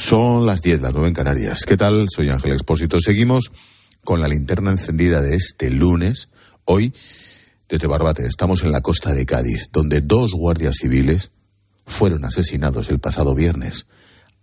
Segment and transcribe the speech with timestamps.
[0.00, 1.66] Son las 10, las 9 en Canarias.
[1.66, 2.06] ¿Qué tal?
[2.08, 2.98] Soy Ángel Expósito.
[3.02, 3.52] Seguimos
[4.02, 6.30] con la linterna encendida de este lunes.
[6.64, 6.94] Hoy,
[7.68, 11.32] desde Barbate, estamos en la costa de Cádiz, donde dos guardias civiles
[11.84, 13.86] fueron asesinados el pasado viernes,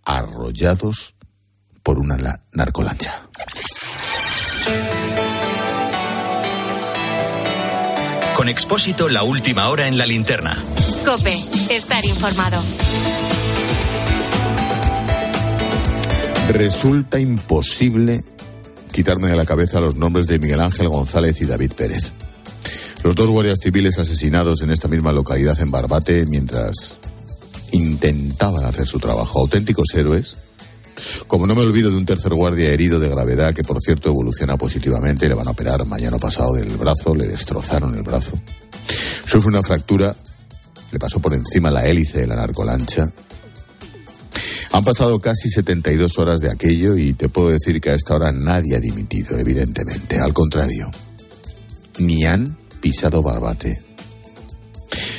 [0.04, 1.16] arrollados
[1.82, 3.28] por una narcolancha.
[8.36, 10.56] Con Expósito, la última hora en la linterna.
[11.04, 11.34] Cope,
[11.68, 12.62] estar informado.
[16.48, 18.24] Resulta imposible
[18.90, 22.12] quitarme de la cabeza los nombres de Miguel Ángel González y David Pérez.
[23.04, 26.96] Los dos guardias civiles asesinados en esta misma localidad en Barbate mientras
[27.72, 29.40] intentaban hacer su trabajo.
[29.40, 30.38] Auténticos héroes.
[31.26, 34.56] Como no me olvido de un tercer guardia herido de gravedad que por cierto evoluciona
[34.56, 38.38] positivamente, le van a operar mañana pasado del brazo, le destrozaron el brazo.
[39.26, 40.16] Sufre una fractura,
[40.90, 43.12] le pasó por encima la hélice de la narcolancha
[44.78, 48.30] han pasado casi 72 horas de aquello y te puedo decir que a esta hora
[48.30, 50.20] nadie ha dimitido, evidentemente.
[50.20, 50.88] Al contrario,
[51.98, 53.82] ni han pisado barbate.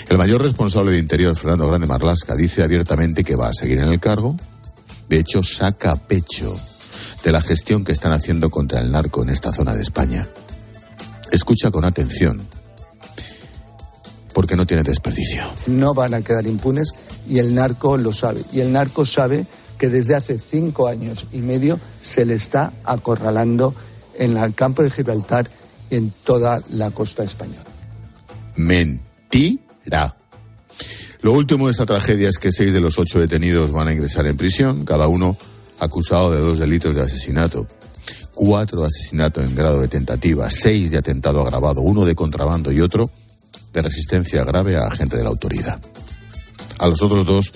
[0.08, 3.90] El mayor responsable de Interior, Fernando Grande Marlasca, dice abiertamente que va a seguir en
[3.90, 4.38] el cargo.
[5.10, 6.58] De hecho, saca pecho
[7.26, 10.26] de la gestión que están haciendo contra el narco en esta zona de España.
[11.34, 12.42] Escucha con atención,
[14.40, 15.44] porque no tiene desperdicio.
[15.68, 16.94] No van a quedar impunes
[17.30, 18.42] y el narco lo sabe.
[18.54, 19.46] Y el narco sabe
[19.78, 23.76] que desde hace cinco años y medio se le está acorralando
[24.18, 25.50] en el campo de Gibraltar
[25.92, 27.66] y en toda la costa española.
[28.56, 30.16] Mentira.
[31.20, 34.26] Lo último de esta tragedia es que seis de los ocho detenidos van a ingresar
[34.26, 35.36] en prisión, cada uno
[35.80, 37.68] acusado de dos delitos de asesinato,
[38.34, 42.80] cuatro de asesinato en grado de tentativa, seis de atentado agravado, uno de contrabando y
[42.80, 43.12] otro
[43.74, 45.80] de resistencia grave a agente de la autoridad.
[46.80, 47.54] A los otros dos,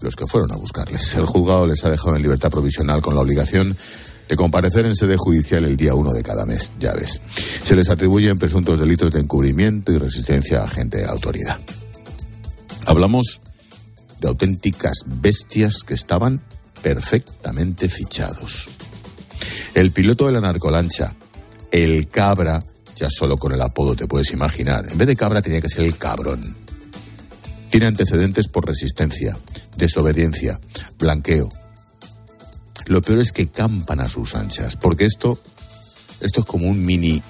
[0.00, 1.14] los que fueron a buscarles.
[1.14, 3.76] El juzgado les ha dejado en libertad provisional con la obligación
[4.28, 7.20] de comparecer en sede judicial el día uno de cada mes, ya ves.
[7.62, 11.60] Se les atribuyen presuntos delitos de encubrimiento y resistencia a agente de la autoridad.
[12.86, 13.40] Hablamos
[14.20, 16.40] de auténticas bestias que estaban
[16.82, 18.68] perfectamente fichados.
[19.74, 21.14] El piloto de la narcolancha,
[21.70, 22.62] el cabra,
[22.96, 25.84] ya solo con el apodo te puedes imaginar, en vez de cabra tenía que ser
[25.84, 26.56] el cabrón.
[27.70, 29.36] Tiene antecedentes por resistencia,
[29.76, 30.58] desobediencia,
[30.98, 31.48] blanqueo.
[32.86, 35.38] Lo peor es que campan a sus anchas, porque esto,
[36.20, 37.22] esto es como un mini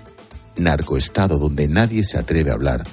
[0.57, 2.87] narcoestado donde nadie se atreve a hablar.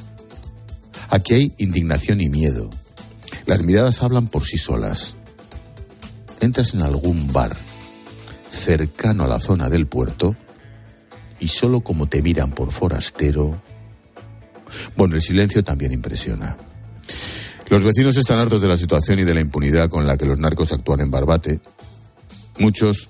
[1.10, 2.70] Aquí hay indignación y miedo.
[3.46, 5.16] Las miradas hablan por sí solas.
[6.40, 7.56] Entras en algún bar
[8.50, 10.36] cercano a la zona del puerto
[11.44, 13.62] y solo como te miran por forastero.
[14.96, 16.58] Bueno, el silencio también impresiona.
[17.70, 20.38] Los vecinos están hartos de la situación y de la impunidad con la que los
[20.38, 21.60] narcos actúan en Barbate.
[22.60, 23.10] Muchos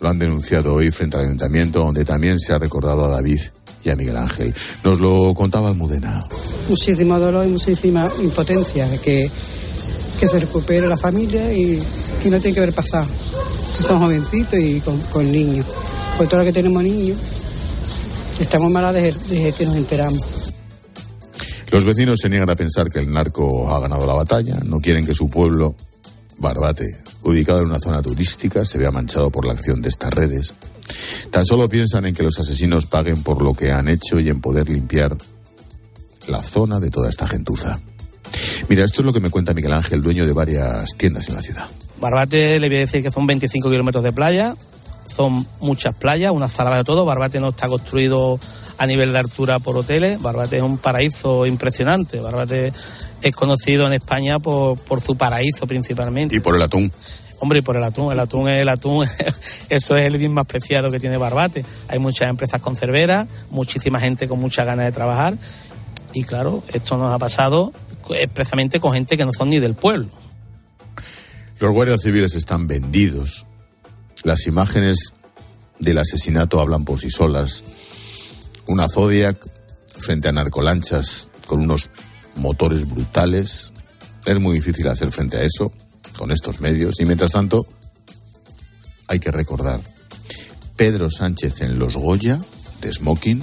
[0.00, 3.40] lo han denunciado hoy frente al ayuntamiento, donde también se ha recordado a David
[3.84, 4.54] y a Miguel Ángel.
[4.84, 6.24] Nos lo contaba Almudena.
[6.68, 9.30] Muchísimo dolor y muchísima impotencia de que,
[10.20, 11.80] que se recupere la familia y
[12.22, 13.06] que no tiene que haber pasado.
[13.86, 15.66] Son jovencitos y con, niños.
[16.16, 17.16] Pues todo lo que tenemos niños,
[18.42, 20.52] estamos malas desde que nos enteramos.
[21.70, 25.06] Los vecinos se niegan a pensar que el narco ha ganado la batalla, no quieren
[25.06, 25.74] que su pueblo,
[26.38, 30.54] Barbate, ubicado en una zona turística, se vea manchado por la acción de estas redes.
[31.30, 34.40] Tan solo piensan en que los asesinos paguen por lo que han hecho y en
[34.40, 35.16] poder limpiar
[36.28, 37.80] la zona de toda esta gentuza.
[38.68, 41.42] Mira, esto es lo que me cuenta Miguel Ángel, dueño de varias tiendas en la
[41.42, 41.68] ciudad.
[42.00, 44.54] Barbate le voy a decir que son 25 kilómetros de playa,
[45.04, 47.04] son muchas playas, una zaraba de todo.
[47.04, 48.38] Barbate no está construido
[48.78, 50.20] a nivel de altura por hoteles.
[50.20, 52.20] Barbate es un paraíso impresionante.
[52.20, 52.72] Barbate
[53.20, 56.36] es conocido en España por, por su paraíso principalmente.
[56.36, 56.92] Y por el atún.
[57.40, 58.12] Hombre, y por el atún.
[58.12, 59.06] El atún es el atún.
[59.68, 61.64] Eso es el bien más preciado que tiene Barbate.
[61.88, 65.34] Hay muchas empresas conserveras, muchísima gente con muchas ganas de trabajar.
[66.12, 67.72] Y claro, esto nos ha pasado
[68.10, 70.08] expresamente con gente que no son ni del pueblo.
[71.58, 73.46] Los guardias civiles están vendidos.
[74.24, 75.12] Las imágenes
[75.78, 77.64] del asesinato hablan por sí solas
[78.66, 79.36] una Zodiac
[79.98, 81.88] frente a narcolanchas con unos
[82.36, 83.72] motores brutales.
[84.24, 85.72] Es muy difícil hacer frente a eso
[86.16, 87.00] con estos medios.
[87.00, 87.66] Y mientras tanto,
[89.08, 89.80] hay que recordar,
[90.76, 92.38] Pedro Sánchez en Los Goya,
[92.80, 93.42] de Smoking,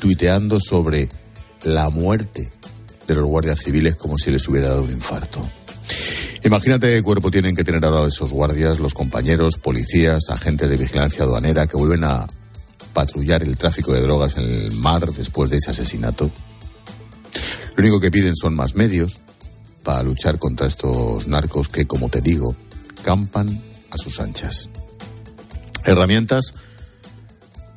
[0.00, 1.08] tuiteando sobre
[1.62, 2.50] la muerte
[3.06, 5.40] de los guardias civiles como si les hubiera dado un infarto.
[6.44, 11.22] Imagínate qué cuerpo tienen que tener ahora esos guardias, los compañeros, policías, agentes de vigilancia
[11.22, 12.26] aduanera que vuelven a
[12.92, 16.30] patrullar el tráfico de drogas en el mar después de ese asesinato.
[17.76, 19.20] Lo único que piden son más medios
[19.84, 22.56] para luchar contra estos narcos que, como te digo,
[23.04, 23.60] campan
[23.90, 24.68] a sus anchas.
[25.84, 26.54] Herramientas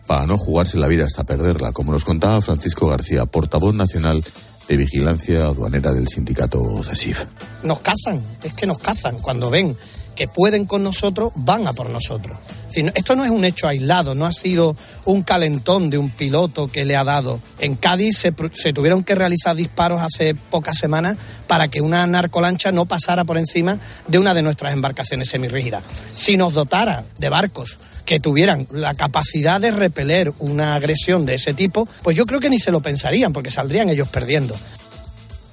[0.08, 4.24] para no jugarse la vida hasta perderla, como nos contaba Francisco García, portavoz nacional
[4.68, 7.26] de Vigilancia Aduanera del sindicato CESIF.
[7.64, 9.18] Nos cazan, es que nos cazan.
[9.20, 9.76] Cuando ven
[10.16, 12.38] que pueden con nosotros, van a por nosotros.
[12.74, 14.76] Esto no es un hecho aislado, no ha sido
[15.06, 17.40] un calentón de un piloto que le ha dado.
[17.60, 21.16] En Cádiz se, se, tuvieron que realizar disparos hace pocas semanas
[21.48, 25.84] para que una narcolancha no pasara por encima de una de nuestras embarcaciones semirrígidas.
[26.14, 31.54] Si nos dotara de barcos que tuvieran la capacidad de repeler una agresión de ese
[31.54, 34.56] tipo, pues yo creo que ni se lo pensarían porque saldrían ellos perdiendo.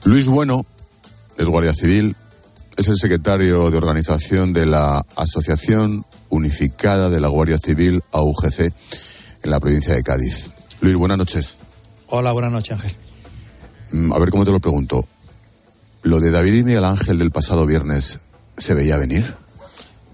[0.04, 0.66] Luis Bueno
[1.38, 2.14] es guardia civil,
[2.76, 9.50] es el secretario de organización de la Asociación Unificada de la Guardia Civil, AUGC, en
[9.50, 10.50] la provincia de Cádiz.
[10.81, 11.58] Luis, buenas noches.
[12.08, 12.94] Hola, buenas noches, Ángel.
[13.93, 15.06] Mm, a ver cómo te lo pregunto.
[16.02, 18.19] ¿Lo de David y Miguel Ángel del pasado viernes
[18.56, 19.37] se veía venir?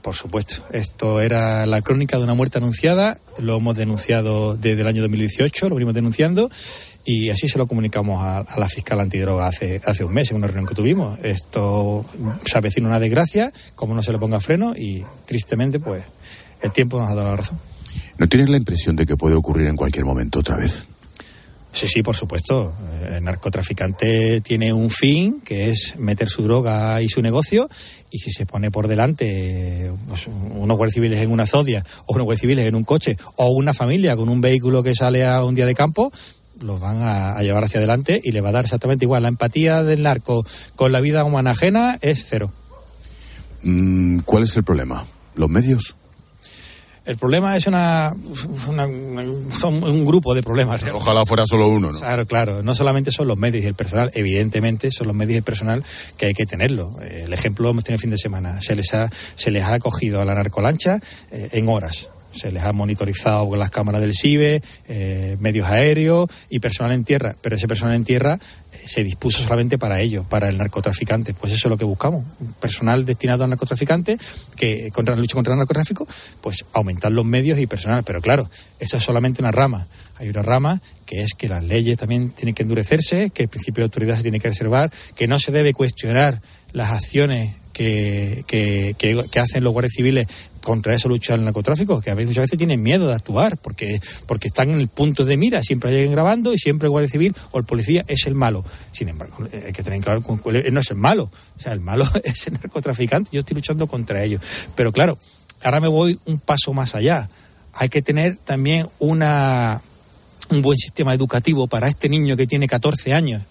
[0.08, 0.64] Por supuesto.
[0.72, 3.18] Esto era la crónica de una muerte anunciada.
[3.36, 6.50] Lo hemos denunciado desde el año 2018, lo venimos denunciando
[7.04, 10.46] y así se lo comunicamos a, la fiscal antidroga hace, hace un mes en una
[10.46, 11.18] reunión que tuvimos.
[11.22, 12.06] Esto
[12.42, 16.02] se avecina una desgracia, como no se le ponga freno y tristemente pues
[16.62, 17.60] el tiempo nos ha dado la razón.
[18.16, 20.88] ¿No tienes la impresión de que puede ocurrir en cualquier momento otra vez?
[21.72, 22.72] Sí, sí, por supuesto.
[23.08, 27.68] El narcotraficante tiene un fin, que es meter su droga y su negocio,
[28.10, 32.24] y si se pone por delante pues, unos guardias civiles en una zodia, o unos
[32.24, 35.54] guardias civiles en un coche, o una familia con un vehículo que sale a un
[35.54, 36.10] día de campo,
[36.62, 39.22] los van a, llevar hacia adelante y le va a dar exactamente igual.
[39.22, 40.44] La empatía del narco
[40.74, 42.50] con la vida humana ajena es cero.
[43.62, 45.06] Mm, ¿Cuál es el problema?
[45.34, 45.97] ¿Los medios?
[47.08, 48.14] El problema es una,
[49.58, 50.84] son un grupo de problemas.
[50.92, 51.98] Ojalá fuera solo uno, ¿no?
[51.98, 52.62] Claro, claro.
[52.62, 55.82] No solamente son los medios y el personal, evidentemente son los medios y el personal
[56.18, 57.00] que hay que tenerlo.
[57.00, 58.60] El ejemplo lo hemos tenido el fin de semana.
[58.60, 61.00] Se les ha, se les ha acogido a la narcolancha
[61.30, 66.28] eh, en horas se les ha monitorizado con las cámaras del CIBE, eh, medios aéreos
[66.48, 70.24] y personal en tierra, pero ese personal en tierra eh, se dispuso solamente para ello,
[70.24, 71.34] para el narcotraficante.
[71.34, 72.24] Pues eso es lo que buscamos,
[72.60, 74.18] personal destinado al narcotraficante,
[74.56, 76.08] que contra la lucha contra el narcotráfico,
[76.40, 78.02] pues aumentar los medios y personal.
[78.04, 78.48] Pero claro,
[78.78, 79.86] eso es solamente una rama.
[80.16, 83.82] Hay una rama que es que las leyes también tienen que endurecerse, que el principio
[83.82, 86.40] de autoridad se tiene que reservar, que no se debe cuestionar
[86.72, 88.96] las acciones que, que,
[89.30, 90.26] que, hacen los guardias civiles
[90.68, 94.02] contra esa lucha al narcotráfico, que a veces, muchas veces tienen miedo de actuar porque,
[94.26, 97.34] porque están en el punto de mira, siempre lleguen grabando y siempre el guardia civil
[97.52, 98.66] o el policía es el malo.
[98.92, 102.06] Sin embargo, hay que tener claro que no es el malo, o sea, el malo
[102.22, 104.42] es el narcotraficante, yo estoy luchando contra ellos.
[104.74, 105.16] Pero claro,
[105.62, 107.30] ahora me voy un paso más allá.
[107.72, 109.80] Hay que tener también una,
[110.50, 113.42] un buen sistema educativo para este niño que tiene 14 años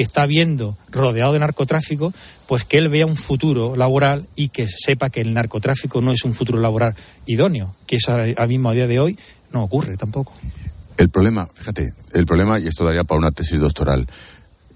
[0.00, 2.14] que está viendo rodeado de narcotráfico,
[2.46, 6.24] pues que él vea un futuro laboral y que sepa que el narcotráfico no es
[6.24, 6.94] un futuro laboral
[7.26, 9.18] idóneo, que eso al mismo día de hoy
[9.52, 10.32] no ocurre tampoco.
[10.96, 14.06] El problema, fíjate, el problema, y esto daría para una tesis doctoral,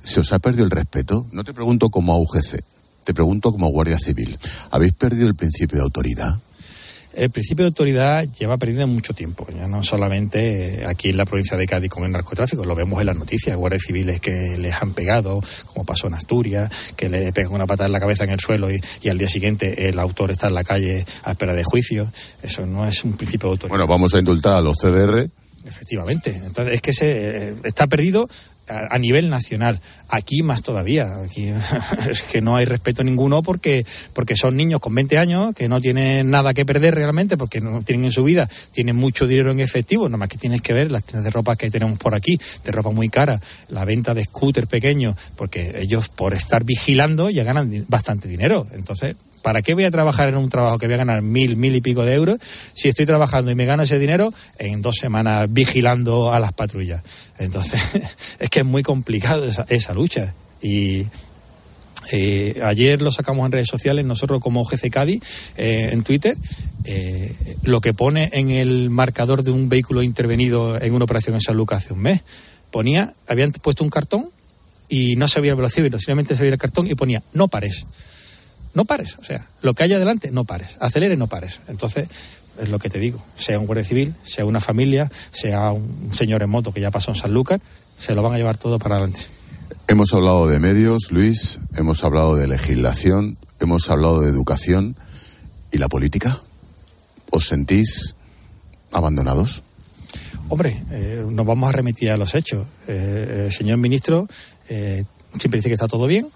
[0.03, 1.25] ¿se os ha perdido el respeto?
[1.33, 2.41] No te pregunto como a
[3.03, 4.39] te pregunto como Guardia Civil.
[4.73, 6.39] ¿Habéis perdido el principio de autoridad?
[7.17, 11.57] El principio de autoridad lleva perdiendo mucho tiempo, ya no solamente aquí en la provincia
[11.57, 14.95] de Cádiz con el narcotráfico, lo vemos en las noticias, guardias civiles que les han
[14.95, 18.41] pegado, como pasó en Asturias, que le pegan una patada en la cabeza en el
[18.41, 22.11] suelo y, al día siguiente el autor está en la calle a espera de juicio.
[22.43, 23.77] Eso no es un principio de autoridad.
[23.77, 25.29] Bueno, vamos a indultar a los CDR.
[25.67, 26.43] Efectivamente.
[26.45, 28.29] Entonces, es que se, eh, está perdido
[28.69, 29.81] a, nivel nacional.
[30.09, 31.19] Aquí más todavía.
[31.25, 31.49] Aquí
[32.11, 35.81] es que no hay respeto ninguno porque, porque son niños con 20 años que no
[35.81, 39.61] tienen nada que perder realmente porque no tienen en su vida, tienen mucho dinero en
[39.61, 40.09] efectivo.
[40.09, 42.73] Nada más que tienes que ver las tiendas de ropa que tenemos por aquí, de
[42.73, 47.85] ropa muy cara, la venta de scooter pequeños, porque ellos por estar vigilando ya ganan
[47.89, 48.67] bastante dinero.
[48.73, 51.77] Entonces, ¿Para qué voy a trabajar en un trabajo que voy a ganar mil, mil
[51.77, 52.39] y pico de euros
[52.73, 57.03] si estoy trabajando y me gano ese dinero en dos semanas vigilando a las patrullas?
[57.39, 57.79] Entonces,
[58.39, 60.33] es que es muy complicado esa, lucha.
[60.63, 61.05] Y
[62.11, 65.23] eh, ayer lo sacamos en redes sociales, nosotros como GC Cádiz,
[65.59, 66.39] eh, en Twitter,
[66.85, 67.35] eh,
[67.65, 71.59] lo que pone en el marcador de un vehículo intervenido en una operación en San
[71.59, 72.23] Lucas hace un mes.
[72.71, 74.31] Ponía, habían puesto un cartón
[74.89, 77.85] y no sabía el velocímetro, simplemente se veía el cartón y ponía, no pares
[78.75, 79.17] no pares.
[79.19, 80.77] O sea, lo que haya adelante, no pares.
[80.81, 81.61] Acelere, no pares.
[81.69, 82.09] Entonces,
[82.61, 83.23] es lo que te digo.
[83.37, 87.11] Sea un guardia civil, sea una familia, sea un señor en moto que ya pasó
[87.11, 87.61] en San Lucas,
[87.99, 89.23] se lo van a llevar todo para adelante.
[89.87, 94.97] Hemos hablado de medios, Luis, hemos hablado de legislación, hemos hablado de educación
[95.73, 96.41] y la política.
[97.31, 98.15] ¿Os sentís
[98.93, 99.63] abandonados?
[100.49, 102.67] Hombre, eh, nos vamos a remitir a los hechos.
[102.87, 104.29] Eh, el señor ministro
[104.69, 105.05] eh,
[105.39, 106.27] siempre dice que está todo bien,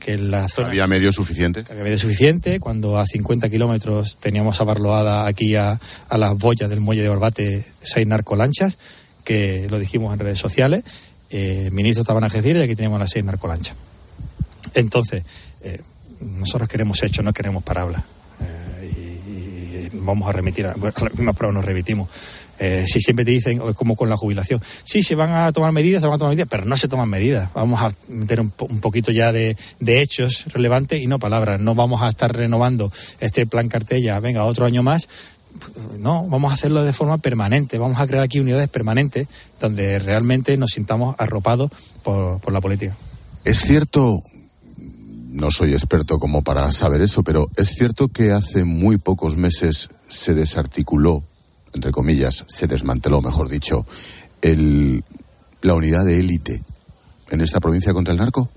[0.00, 0.68] que en la zona...
[0.68, 1.64] ¿Había medio suficiente?
[1.70, 6.68] Había medio suficiente, cuando a 50 kilómetros teníamos a Barloada aquí a, a las boyas
[6.68, 8.78] del muelle de Barbate seis narcolanchas,
[9.24, 10.84] que lo dijimos en redes sociales,
[11.30, 13.74] eh, ministro estaban a decir y aquí teníamos las seis narcolanchas.
[14.74, 15.24] Entonces,
[15.62, 15.80] eh,
[16.20, 18.02] nosotros queremos hechos, no queremos palabras.
[18.40, 22.08] Eh, y, y vamos a remitir, a, bueno, a las mismas pruebas nos remitimos.
[22.58, 25.72] Eh, si siempre te dicen, es como con la jubilación, sí, se van a tomar
[25.72, 27.50] medidas, se van a tomar medidas, pero no se toman medidas.
[27.54, 31.60] Vamos a meter un, un poquito ya de, de hechos relevantes y no palabras.
[31.60, 35.08] No vamos a estar renovando este plan cartella, venga, otro año más.
[35.98, 37.78] No, vamos a hacerlo de forma permanente.
[37.78, 39.28] Vamos a crear aquí unidades permanentes
[39.60, 41.70] donde realmente nos sintamos arropados
[42.02, 42.96] por, por la política.
[43.44, 44.22] Es cierto,
[45.28, 49.90] no soy experto como para saber eso, pero es cierto que hace muy pocos meses
[50.08, 51.22] se desarticuló,
[51.74, 53.84] entre comillas, se desmanteló, mejor dicho,
[54.40, 55.02] el,
[55.62, 56.62] la unidad de élite
[57.30, 58.48] en esta provincia contra el narco.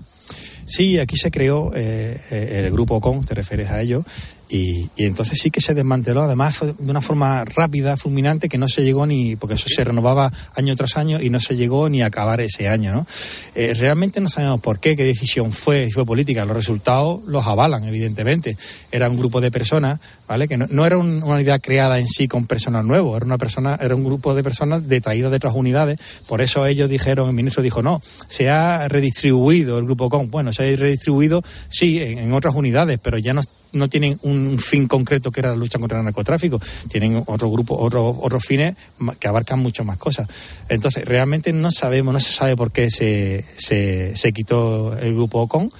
[0.64, 4.04] Sí, aquí se creó eh, eh, el grupo CON, te refieres a ello,
[4.48, 8.68] y, y entonces sí que se desmanteló, además de una forma rápida, fulminante, que no
[8.68, 12.02] se llegó ni, porque eso se renovaba año tras año y no se llegó ni
[12.02, 13.06] a acabar ese año, ¿no?
[13.54, 17.84] Eh, realmente no sabemos por qué, qué decisión fue, fue política, los resultados los avalan,
[17.84, 18.56] evidentemente.
[18.90, 20.48] Era un grupo de personas, ¿vale?
[20.48, 23.38] Que no, no era un- una unidad creada en sí con personal nuevo, era una
[23.38, 27.34] persona, era un grupo de personas detraídas de otras unidades, por eso ellos dijeron, el
[27.34, 30.30] ministro dijo, no, se ha redistribuido el grupo CON.
[30.30, 34.58] Bueno, se ha redistribuido, sí, en, en otras unidades, pero ya no, no tienen un
[34.58, 36.60] fin concreto que era la lucha contra el narcotráfico,
[36.90, 38.76] tienen otro grupo, otros otros fines
[39.18, 40.28] que abarcan muchas más cosas.
[40.68, 45.46] Entonces, realmente no sabemos, no se sabe por qué se, se, se quitó el grupo
[45.48, 45.70] CON,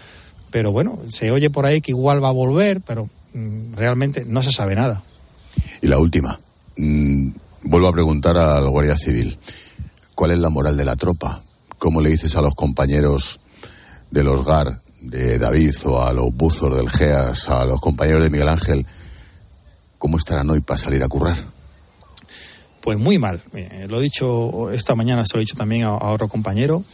[0.51, 4.43] pero bueno, se oye por ahí que igual va a volver, pero mm, realmente no
[4.43, 5.03] se sabe nada.
[5.81, 6.39] Y la última,
[6.77, 7.31] mm,
[7.63, 9.39] vuelvo a preguntar al Guardia Civil,
[10.15, 11.43] ¿cuál es la moral de la tropa?
[11.79, 13.41] ¿Cómo le dices a los compañeros
[14.11, 18.31] de los GAR, de David, o a los buzos del GEAS, a los compañeros de
[18.31, 18.87] Miguel Ángel,
[19.99, 21.37] cómo estarán hoy para salir a currar?
[22.81, 23.43] Pues muy mal.
[23.55, 26.85] Eh, lo he dicho esta mañana, se lo he dicho también a, otro compañero.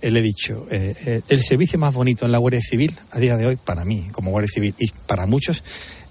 [0.00, 3.18] Eh, le he dicho, eh, eh, el servicio más bonito en la Guardia Civil, a
[3.18, 5.62] día de hoy, para mí, como Guardia Civil, y para muchos,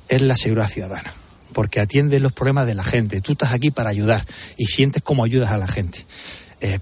[0.10, 1.14] es la seguridad ciudadana.
[1.54, 3.22] Porque atiende los problemas de la gente.
[3.22, 4.26] Tú estás aquí para ayudar
[4.58, 6.06] y sientes cómo ayudas a la gente.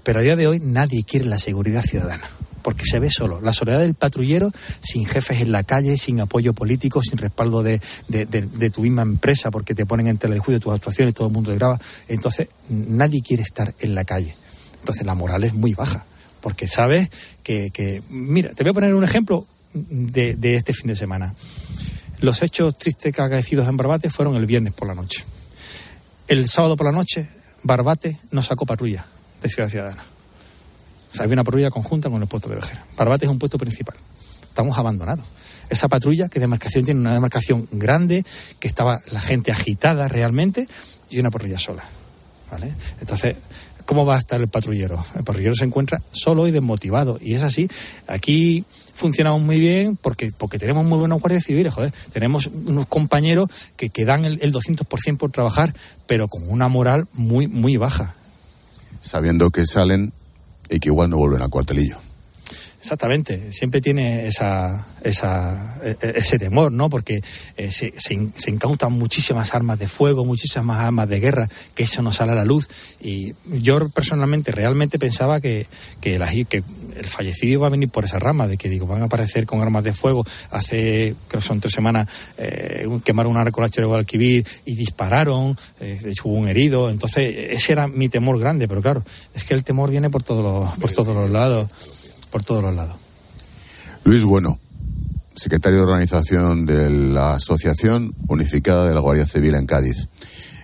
[0.02, 2.28] Pero a día de hoy nadie quiere la seguridad ciudadana.
[2.66, 3.40] Porque se ve solo.
[3.40, 7.80] La soledad del patrullero sin jefes en la calle, sin apoyo político, sin respaldo de,
[8.08, 11.32] de- de- de tu misma empresa, porque te ponen en telejuicio tus actuaciones, todo el
[11.32, 11.78] mundo te graba.
[12.08, 14.34] Entonces, nadie quiere estar en la calle.
[14.80, 16.04] Entonces, la moral es muy baja.
[16.40, 17.08] Porque sabes
[17.44, 17.70] que.
[17.72, 21.34] que- mira, te voy a poner un ejemplo de, de este fin de semana.
[22.20, 25.22] Los hechos tristes que acaecidos en Barbate fueron el viernes por la noche.
[26.26, 27.28] El sábado por la noche,
[27.62, 29.04] Barbate no sacó patrulla
[29.40, 30.04] de Ciudad Ciudadana.
[31.20, 32.84] Había una patrulla conjunta con el puesto de Ojera.
[32.96, 33.96] Barbate es un puesto principal.
[34.42, 35.24] Estamos abandonados.
[35.68, 38.24] Esa patrulla, que demarcación tiene una demarcación grande,
[38.60, 40.68] que estaba la gente agitada realmente,
[41.10, 41.84] y una patrulla sola.
[42.50, 42.72] ¿Vale?
[43.00, 43.36] Entonces,
[43.84, 45.04] ¿cómo va a estar el patrullero?
[45.16, 47.18] El patrullero se encuentra solo y desmotivado.
[47.20, 47.68] Y es así.
[48.06, 51.92] Aquí funcionamos muy bien porque, porque tenemos muy buenos guardias civiles, joder.
[52.12, 55.74] Tenemos unos compañeros que, que dan el, el 200% por trabajar,
[56.06, 58.14] pero con una moral muy, muy baja.
[59.02, 60.12] Sabiendo que salen
[60.68, 61.96] y que igual no vuelven al cuartelillo.
[62.78, 66.88] Exactamente, siempre tiene esa, esa, e- e- ese temor, ¿no?
[66.88, 67.20] Porque
[67.56, 71.82] eh, se, se, in- se incautan muchísimas armas de fuego, muchísimas armas de guerra, que
[71.82, 72.68] eso no sale a la luz.
[73.00, 75.66] Y yo personalmente realmente pensaba que,
[76.00, 76.62] que, la- que
[76.98, 79.60] el fallecido iba a venir por esa rama, de que digo, van a aparecer con
[79.60, 80.24] armas de fuego.
[80.50, 85.56] Hace, creo que son tres semanas, eh, un- quemaron una recolacha de Guadalquivir y dispararon,
[85.80, 86.90] eh, de hecho hubo un herido.
[86.90, 89.02] Entonces, ese era mi temor grande, pero claro,
[89.34, 91.70] es que el temor viene por todos los, por todos los lados
[92.30, 92.96] por todos los lados.
[94.04, 94.58] Luis Bueno,
[95.34, 100.08] secretario de organización de la Asociación Unificada de la Guardia Civil en Cádiz.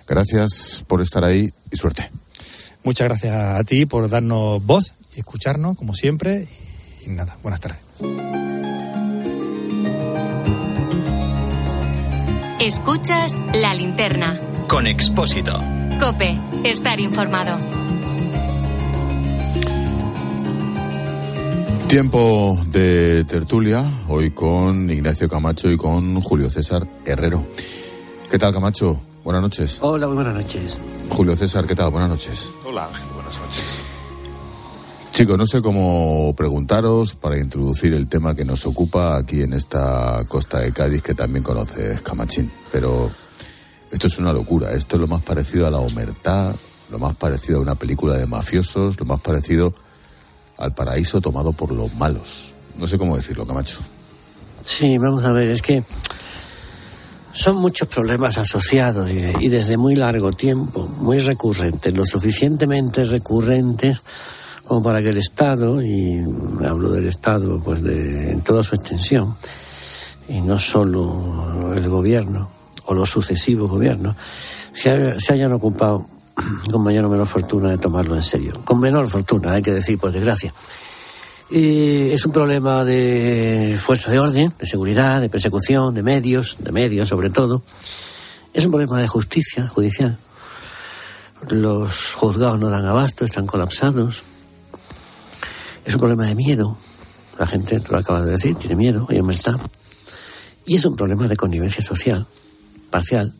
[0.07, 2.11] Gracias por estar ahí y suerte.
[2.83, 6.47] Muchas gracias a ti por darnos voz y escucharnos, como siempre.
[7.05, 7.79] Y, nada, buenas tardes.
[12.59, 14.39] Escuchas la linterna.
[14.67, 15.59] Con Expósito.
[15.99, 17.57] Cope, estar informado.
[21.87, 27.45] Tiempo de tertulia, hoy con Ignacio Camacho y con Julio César Herrero.
[28.31, 28.99] ¿Qué tal, Camacho?
[29.23, 29.77] Buenas noches.
[29.81, 30.77] Hola, muy buenas noches.
[31.09, 31.91] Julio César, ¿qué tal?
[31.91, 32.49] Buenas noches.
[32.65, 33.82] Hola Ángel, buenas noches.
[35.13, 40.23] Chicos, no sé cómo preguntaros para introducir el tema que nos ocupa aquí en esta
[40.27, 43.11] costa de Cádiz que también conoces Camachín, pero
[43.91, 44.71] esto es una locura.
[44.73, 46.51] Esto es lo más parecido a la omertá,
[46.89, 49.71] lo más parecido a una película de mafiosos, lo más parecido
[50.57, 52.51] al paraíso tomado por los malos.
[52.79, 53.77] No sé cómo decirlo, Camacho.
[54.63, 55.83] Sí, vamos a ver, es que
[57.33, 63.03] son muchos problemas asociados y, de- y desde muy largo tiempo, muy recurrentes, lo suficientemente
[63.03, 64.01] recurrentes
[64.67, 66.19] como para que el Estado, y
[66.65, 69.35] hablo del Estado pues de, en toda su extensión,
[70.29, 72.49] y no solo el gobierno
[72.85, 74.15] o los sucesivos gobiernos,
[74.73, 76.05] se, ha- se hayan ocupado
[76.71, 78.61] con mayor o menor fortuna de tomarlo en serio.
[78.63, 80.53] Con menor fortuna, hay que decir, por desgracia.
[81.49, 86.71] Y es un problema de fuerza de orden, de seguridad, de persecución, de medios, de
[86.71, 87.61] medios sobre todo.
[88.53, 90.17] Es un problema de justicia judicial.
[91.49, 94.23] Los juzgados no dan abasto, están colapsados.
[95.85, 96.77] Es un problema de miedo.
[97.39, 99.59] La gente, tú lo acabas de decir, tiene miedo, hay humildad.
[100.65, 102.25] Y es un problema de connivencia social,
[102.89, 103.33] parcial.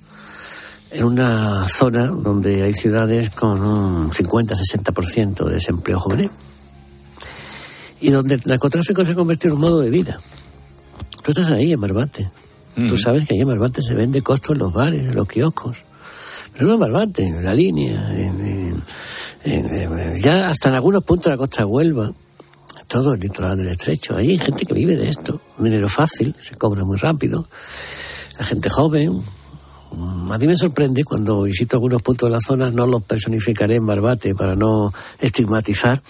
[0.92, 6.30] En una zona donde hay ciudades con un 50-60% de desempleo juvenil
[8.02, 10.20] y donde el narcotráfico se ha convertido en un modo de vida.
[11.24, 12.30] Tú estás ahí en Barbate.
[12.76, 15.78] Tú sabes que ahí en Barbate se vende costo en los bares, en los kioscos.
[16.54, 18.84] Pero no en Barbate, en la línea, en-
[19.44, 22.12] en- ya hasta en algunos puntos de la costa de Huelva,
[22.94, 24.16] todo el litoral del estrecho.
[24.16, 25.42] Hay gente que vive de esto.
[25.58, 27.48] Un dinero fácil, se cobra muy rápido.
[28.38, 29.20] La gente joven.
[30.30, 33.86] A mí me sorprende cuando visito algunos puntos de la zona, no los personificaré en
[33.88, 36.04] Barbate para no estigmatizar,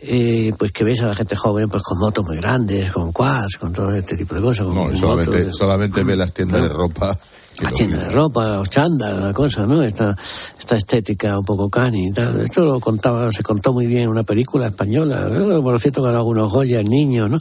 [0.00, 3.58] eh, pues que ves a la gente joven pues con motos muy grandes, con quads,
[3.58, 4.66] con todo este tipo de cosas.
[4.68, 7.14] No, solamente, solamente ve las tiendas de ropa.
[7.62, 9.82] La tienda de ropa, los chandas, la cosa, ¿no?
[9.82, 10.16] Esta,
[10.58, 12.40] esta estética un poco cani y tal.
[12.40, 15.62] Esto lo contaba, se contó muy bien en una película española, ¿no?
[15.62, 17.38] por cierto, con algunos Goya, niños, ¿no?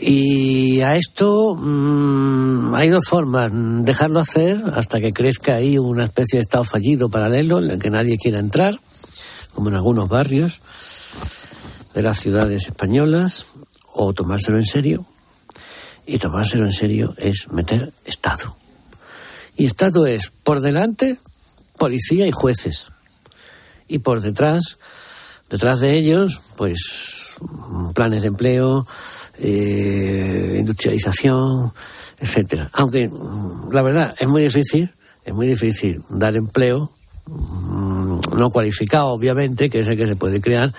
[0.00, 3.50] Y a esto mm, hay dos formas.
[3.52, 7.90] Dejarlo hacer hasta que crezca ahí una especie de estado fallido paralelo en el que
[7.90, 8.78] nadie quiera entrar,
[9.54, 10.60] como en algunos barrios
[11.94, 13.46] de las ciudades españolas,
[13.92, 15.06] o tomárselo en serio.
[16.08, 18.56] Y tomárselo en serio es meter Estado.
[19.58, 21.18] Y Estado es, por delante,
[21.76, 22.88] policía y jueces.
[23.88, 24.78] Y por detrás,
[25.50, 27.36] detrás de ellos, pues
[27.94, 28.86] planes de empleo,
[29.38, 31.74] eh, industrialización,
[32.18, 32.70] etcétera.
[32.72, 34.90] Aunque mm, la verdad es muy difícil,
[35.22, 36.90] es muy difícil dar empleo
[37.26, 40.72] mm, no cualificado, obviamente, que es el que se puede crear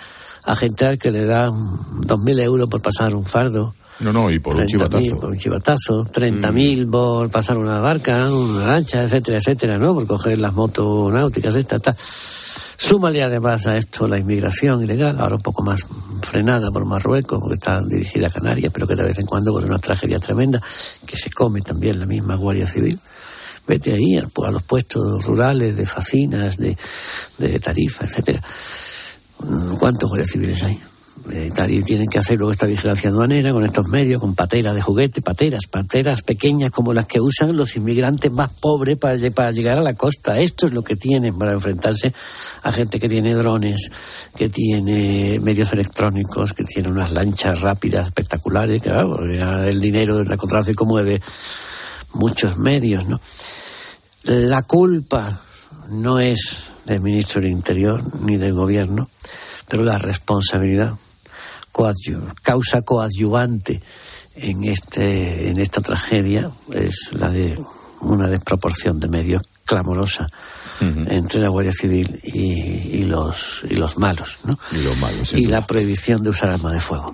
[0.49, 3.75] a gente al que le dan 2.000 euros por pasar un fardo.
[3.99, 5.19] No, no, y por un 30.000 chivatazo.
[5.19, 9.93] Por un chivatazo, 30.000 por pasar una barca, una lancha, etcétera, etcétera, ¿no?
[9.93, 11.95] Por coger las motos náuticas, esta, tal.
[11.95, 15.85] Súmale además a esto la inmigración ilegal, ahora un poco más
[16.23, 19.65] frenada por Marruecos, porque está dirigida a Canarias, pero que de vez en cuando con
[19.65, 20.63] unas tragedias tremendas,
[21.05, 22.97] que se come también la misma Guardia Civil.
[23.67, 26.75] Vete ahí a, a los puestos rurales de facinas, de,
[27.37, 28.41] de tarifa, etcétera.
[29.79, 30.79] ¿Cuántos guardias civiles hay?
[31.31, 34.81] Eh, y tienen que hacer luego esta vigilancia aduanera con estos medios, con pateras de
[34.81, 39.51] juguete, pateras, pateras pequeñas como las que usan los inmigrantes más pobres para, lle- para
[39.51, 40.39] llegar a la costa.
[40.39, 42.13] Esto es lo que tienen para enfrentarse
[42.63, 43.91] a gente que tiene drones,
[44.35, 50.27] que tiene medios electrónicos, que tiene unas lanchas rápidas espectaculares, que claro, el dinero del
[50.27, 51.21] narcotráfico mueve
[52.13, 53.19] muchos medios, ¿no?
[54.23, 55.41] La culpa
[55.91, 59.09] no es del ministro del Interior ni del gobierno,
[59.67, 60.93] pero la responsabilidad,
[61.71, 63.81] coadju- causa coadyuvante
[64.35, 67.59] en, este, en esta tragedia es la de
[68.01, 70.25] una desproporción de medios clamorosa
[70.81, 74.57] entre la Guardia Civil y, y los, y los malos, ¿no?
[74.71, 75.59] Y los malos, sin Y duda.
[75.59, 77.13] la prohibición de usar arma de fuego.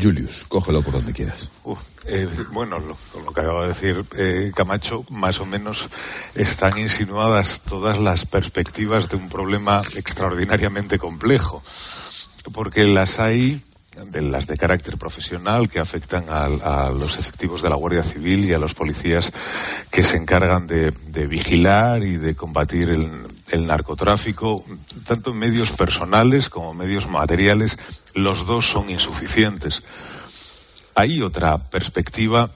[0.00, 1.50] Julius, cógelo por donde quieras.
[1.62, 5.88] Uf, eh, bueno, lo, lo que acaba de decir eh, Camacho, más o menos
[6.34, 11.62] están insinuadas todas las perspectivas de un problema extraordinariamente complejo,
[12.52, 13.62] porque las hay
[14.06, 18.52] de las de carácter profesional que afectan a, los efectivos de la Guardia Civil y
[18.52, 19.32] a los policías
[19.90, 23.08] que se encargan de, de vigilar y de combatir el,
[23.50, 24.64] el narcotráfico,
[25.06, 27.78] tanto en medios personales como medios materiales,
[28.14, 29.82] los dos son insuficientes.
[30.94, 32.48] Hay otra perspectiva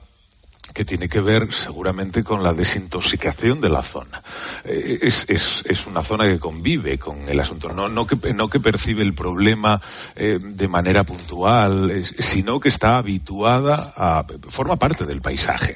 [0.73, 4.21] que tiene que ver seguramente con la desintoxicación de la zona.
[4.63, 8.47] Eh, es, es- es una zona que convive con el asunto, no, no, que, no
[8.49, 9.81] que percibe el problema
[10.15, 14.23] eh, de manera puntual, sino que está habituada a.
[14.49, 15.75] forma parte del paisaje.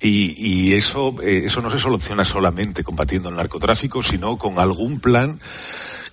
[0.00, 0.34] Y,
[0.68, 5.40] y eso, eh, eso no se soluciona solamente combatiendo el narcotráfico, sino con algún plan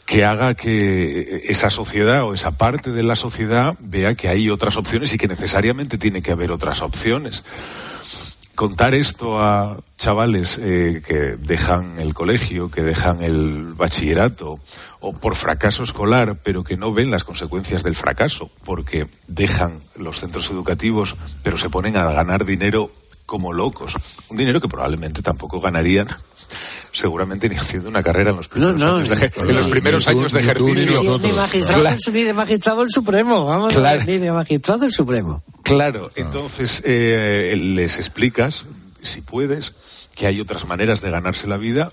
[0.05, 4.77] que haga que esa sociedad o esa parte de la sociedad vea que hay otras
[4.77, 7.43] opciones y que necesariamente tiene que haber otras opciones.
[8.53, 14.59] contar esto a chavales eh, que dejan el colegio, que dejan el bachillerato
[15.01, 20.19] o por fracaso escolar, pero que no ven las consecuencias del fracaso, porque dejan los
[20.19, 22.89] centros educativos, pero se ponen a ganar dinero
[23.25, 23.95] como locos.
[24.29, 26.07] Un dinero que probablemente tampoco ganarían
[26.95, 30.31] seguramente ni haciendo una carrera en los primeros no, años de, en los primeros años
[30.31, 31.19] de ejercicio.
[31.19, 34.03] Ni magistrado, ni de magistrado el Supremo, vamos, a Claro.
[34.05, 35.43] ni de magistrado el Supremo.
[35.63, 38.65] Claro, entonces eh, les explicas,
[39.01, 39.73] si puedes,
[40.15, 41.91] que hay otras maneras de ganarse la vida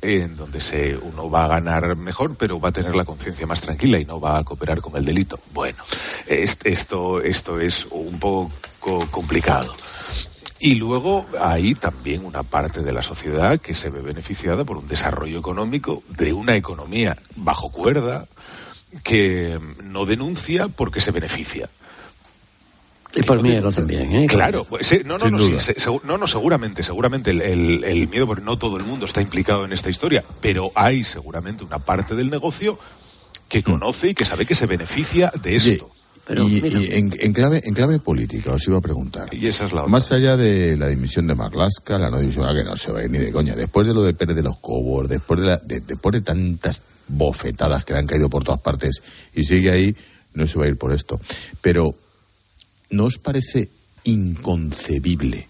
[0.00, 3.60] en donde se, uno va a ganar mejor, pero va a tener la conciencia más
[3.60, 5.38] tranquila y no va a cooperar con el delito.
[5.52, 5.78] Bueno,
[6.26, 8.50] es- esto, esto es un poco
[9.12, 9.72] complicado.
[10.64, 14.86] Y luego hay también una parte de la sociedad que se ve beneficiada por un
[14.86, 18.26] desarrollo económico de una economía bajo cuerda
[19.02, 21.68] que no denuncia porque se beneficia.
[23.14, 24.26] Y por miedo también, ¿eh?
[24.26, 25.74] Claro, pues, sí, no, no, no, sí,
[26.26, 29.90] seguramente, seguramente el, el- el miedo, porque no todo el mundo está implicado en esta
[29.90, 32.78] historia, pero hay seguramente una parte del negocio
[33.48, 35.56] que conoce y que sabe que se beneficia de Mm.
[35.56, 35.91] Esto.
[36.26, 36.80] Pero, y, mira.
[36.80, 39.34] y en, en clave, en clave política, os iba a preguntar.
[39.34, 39.90] Y esa es la otra.
[39.90, 43.00] Más allá de la dimisión de Marlaska, la no dimisión, ah, que no se va
[43.00, 45.46] a ir ni de coña, después de lo de Pérez de los Cobos, después de,
[45.46, 49.02] la- de- después de tantas bofetadas que le han caído por todas partes
[49.34, 49.96] y sigue ahí,
[50.34, 51.20] no se va a ir por esto.
[51.60, 51.94] Pero,
[52.90, 53.68] ¿no os parece
[54.04, 55.48] inconcebible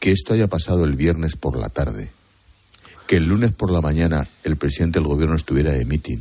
[0.00, 2.10] que esto haya pasado el viernes por la tarde?
[3.06, 6.18] Que el lunes por la mañana el presidente del gobierno estuviera de meeting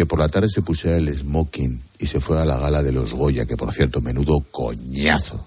[0.00, 2.90] que por la tarde se pusiera el smoking y se fue a la gala de
[2.90, 5.46] los Goya, que por cierto, menudo coñazo,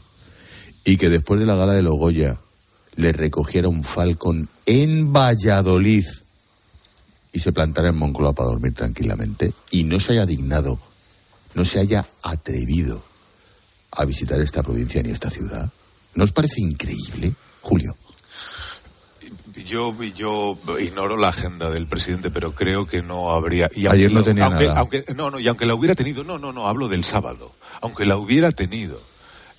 [0.86, 2.38] y que después de la gala de los Goya
[2.96, 6.06] le recogiera un Falcon en Valladolid
[7.32, 10.78] y se plantara en Moncloa para dormir tranquilamente y no se haya dignado,
[11.56, 13.04] no se haya atrevido
[13.90, 15.68] a visitar esta provincia ni esta ciudad.
[16.14, 17.96] ¿No os parece increíble, Julio?
[19.66, 23.70] Yo, yo ignoro la agenda del presidente, pero creo que no habría.
[23.76, 24.80] y Ayer no tenía aunque- nada.
[24.80, 27.52] aunque- no, no, y aunque la hubiera tenido, no, no, no, hablo del sábado.
[27.82, 29.02] Aunque la hubiera tenido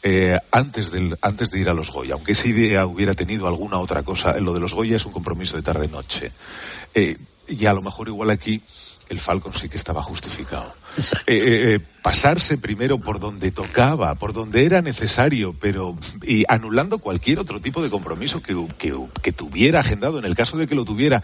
[0.02, 3.78] eh, antes, del, antes de ir a los Goya, aunque esa idea hubiera tenido alguna
[3.78, 6.30] otra cosa, lo de los Goya es un compromiso de tarde-noche.
[6.94, 7.16] Eh,
[7.48, 8.60] y a lo mejor igual aquí
[9.08, 10.70] el Falcon sí que estaba justificado.
[10.96, 16.98] Eh, eh, eh, pasarse primero por donde tocaba, por donde era necesario, pero y anulando
[16.98, 20.74] cualquier otro tipo de compromiso que, que- que tuviera agendado en el caso de que
[20.74, 21.22] lo tuviera.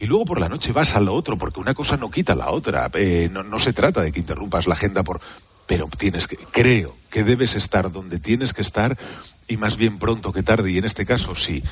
[0.00, 2.50] Y luego por la noche vas a lo otro, porque una cosa no quita la
[2.50, 2.90] otra.
[2.94, 5.20] Eh, no, no se trata de que interrumpas la agenda por...
[5.68, 8.98] Pero tienes que, creo que debes estar donde tienes que estar
[9.46, 10.72] y más bien pronto que tarde.
[10.72, 11.62] Y en este caso sí,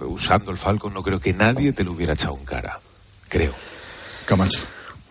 [0.00, 2.78] usando el Falcon no creo que nadie te lo hubiera echado en cara.
[3.28, 3.52] Creo.
[4.24, 4.60] Camacho.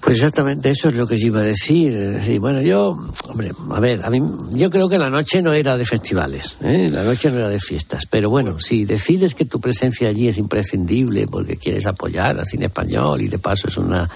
[0.08, 1.93] Pues exactamente eso es lo que yo iba a decir.
[1.93, 5.76] Decir, bueno, yo, hombre, a ver, a mí, yo creo que la noche no era
[5.76, 6.88] de festivales, ¿eh?
[6.89, 8.06] la noche no era de fiestas.
[8.06, 12.67] Pero bueno, si decides que tu presencia allí es imprescindible porque quieres apoyar al cine
[12.67, 14.10] español y de paso es una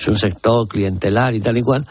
[0.00, 1.86] es un sector clientelar y tal y cual,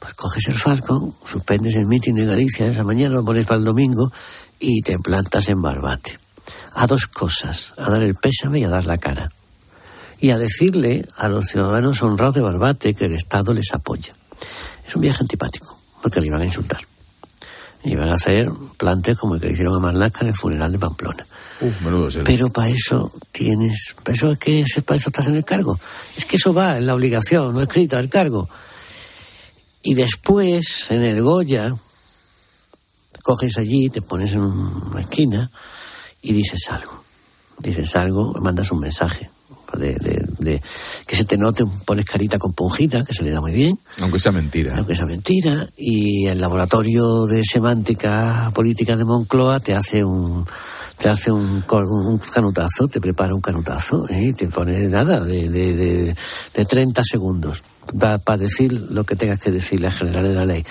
[0.00, 3.64] pues coges el Falcon, suspendes el meeting de Galicia esa mañana, lo pones para el
[3.64, 4.10] domingo
[4.58, 6.18] y te plantas en Barbate.
[6.74, 9.30] A dos cosas, a dar el pésame y a dar la cara
[10.20, 14.14] y a decirle a los ciudadanos honrados de Barbate que el Estado les apoya.
[14.86, 16.80] Es un viaje antipático, porque le iban a insultar.
[17.84, 20.72] Y iban a hacer plantes como el que le hicieron a Marlaska en el funeral
[20.72, 21.26] de Pamplona.
[22.24, 25.78] Pero para eso tienes, para eso es que para eso estás en el cargo.
[26.16, 28.48] Es que eso va en la obligación, no escrita, el cargo.
[29.82, 31.72] Y después, en el Goya,
[33.22, 35.50] coges allí, te pones en una esquina
[36.22, 37.04] y dices algo.
[37.58, 39.30] Dices algo, mandas un mensaje.
[39.76, 40.62] De, de- de-
[41.06, 44.20] que se te note, pones carita con ponjita, que se le da muy bien, Aunque
[44.20, 44.76] sea mentira.
[44.76, 50.46] aunque sea mentira, y el laboratorio de semántica política de Moncloa te hace un
[50.98, 54.28] te hace un, un canutazo, te prepara un canutazo, ¿eh?
[54.30, 56.16] y te pone nada de, de, de,
[56.54, 57.62] de 30 segundos
[57.98, 60.64] para decir lo que tengas que decirle al general de la ley.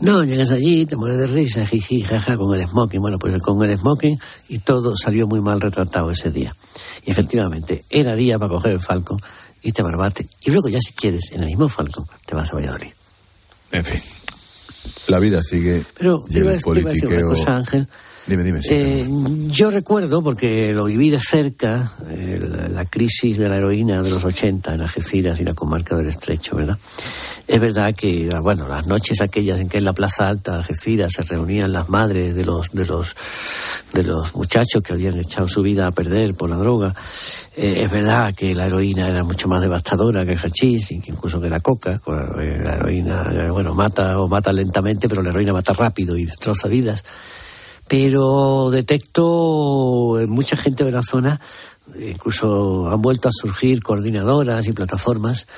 [0.00, 3.00] No, llegas allí, te mueres de risa, jiji, jaja, con el smoking.
[3.00, 6.54] Bueno, pues con el smoking y todo salió muy mal retratado ese día.
[7.04, 9.18] Y efectivamente, era día para coger el Falcon
[9.62, 10.26] y te barbate.
[10.44, 12.92] Y luego ya si quieres, en el mismo Falcon, te vas a Valladolid.
[13.72, 14.00] En fin.
[15.08, 15.84] La vida sigue.
[15.98, 17.28] Pero y iba, el iba a decir una politiqueo.
[17.28, 17.88] cosa, Ángel.
[18.30, 18.62] Dime, dime.
[18.62, 19.08] sí, Eh,
[19.48, 24.10] yo recuerdo, porque lo viví de cerca, eh, la, la crisis de la heroína de
[24.10, 26.78] los 80 en Algeciras y la comarca del Estrecho, ¿verdad?
[27.48, 31.12] Es verdad que, bueno, las noches aquellas en que en la Plaza Alta de Algeciras
[31.12, 33.16] se reunían las madres de los, de los,
[33.92, 36.94] de los muchachos que habían echado su vida a perder por la droga,
[37.56, 41.48] eh, es verdad que la heroína era mucho más devastadora que el hachís, incluso que
[41.48, 42.00] la coca.
[42.06, 46.26] La la heroína, eh, bueno, mata o mata lentamente, pero la heroína mata rápido y
[46.26, 47.04] destroza vidas.
[47.90, 51.40] Pero detecto en mucha gente de la zona,
[51.98, 55.48] incluso han vuelto a surgir coordinadoras y plataformas.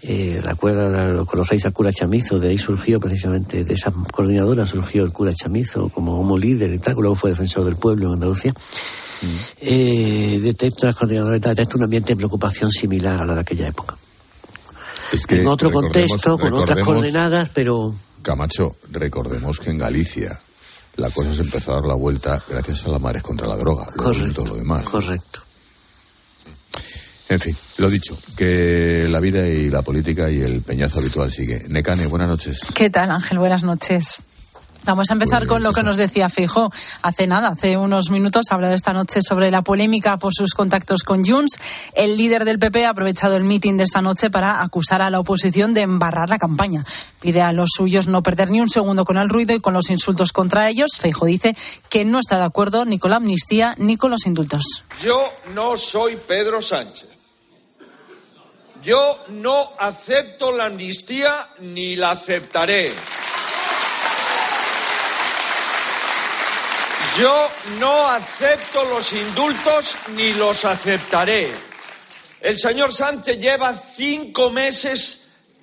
[0.00, 5.02] Eh, recuerda, lo conocéis al cura Chamizo, de ahí surgió precisamente, de esa coordinadora surgió
[5.02, 8.54] el cura Chamizo como, como líder y tal, luego fue defensor del pueblo en Andalucía.
[9.60, 13.96] Eh, detecto las coordinadoras, detecto un ambiente de preocupación similar a la de aquella época.
[15.12, 17.92] Es que en otro contexto, con otras coordenadas, pero
[18.22, 20.38] Camacho, recordemos que en Galicia
[20.96, 23.86] la cosa se empezó a dar la vuelta gracias a la mares contra la droga.
[23.94, 24.84] luego vino todo lo demás.
[24.84, 25.40] correcto.
[27.28, 31.64] En fin, lo dicho, que la vida y la política y el peñazo habitual sigue.
[31.68, 32.60] Necane, buenas noches.
[32.74, 33.38] ¿Qué tal, Ángel?
[33.38, 34.16] Buenas noches.
[34.84, 38.54] Vamos a empezar con lo que nos decía Fijo hace nada, hace unos minutos, ha
[38.54, 41.60] hablado esta noche sobre la polémica por sus contactos con Junts.
[41.94, 45.20] El líder del PP ha aprovechado el mitin de esta noche para acusar a la
[45.20, 46.84] oposición de embarrar la campaña.
[47.20, 49.88] Pide a los suyos no perder ni un segundo con el ruido y con los
[49.88, 50.90] insultos contra ellos.
[50.98, 51.56] Feijo dice
[51.88, 54.82] que no está de acuerdo ni con la amnistía ni con los indultos.
[55.00, 55.22] Yo
[55.54, 57.08] no soy Pedro Sánchez.
[58.82, 62.90] Yo no acepto la amnistía ni la aceptaré.
[67.18, 67.48] Yo
[67.78, 71.48] no acepto los indultos ni los aceptaré.
[72.40, 75.20] El señor Sánchez lleva cinco meses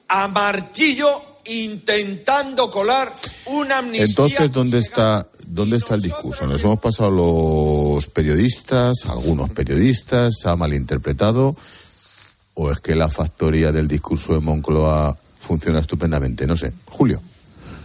[0.07, 3.15] a martillo intentando colar
[3.47, 4.05] una amnistía.
[4.05, 6.45] Entonces, ¿dónde está, ¿dónde está el discurso?
[6.45, 11.55] Nos hemos pasado los periodistas, algunos periodistas, se ha malinterpretado,
[12.53, 16.73] o es que la factoría del discurso de Moncloa funciona estupendamente, no sé.
[16.85, 17.19] Julio.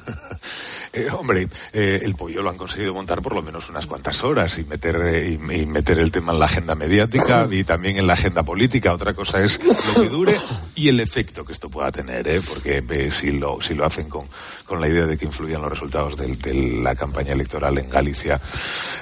[0.96, 4.58] Eh, hombre, eh, el pollo lo han conseguido montar por lo menos unas cuantas horas
[4.58, 8.12] y meter, eh, y, meter el tema en la agenda mediática y también en la
[8.12, 8.92] agenda política.
[8.92, 10.40] Otra cosa es lo que dure
[10.76, 12.40] y el efecto que esto pueda tener, ¿eh?
[12.48, 14.28] porque eh, si, lo, si lo hacen con,
[14.64, 16.34] con la idea de que influyan los resultados de,
[16.82, 18.40] la campaña electoral en Galicia,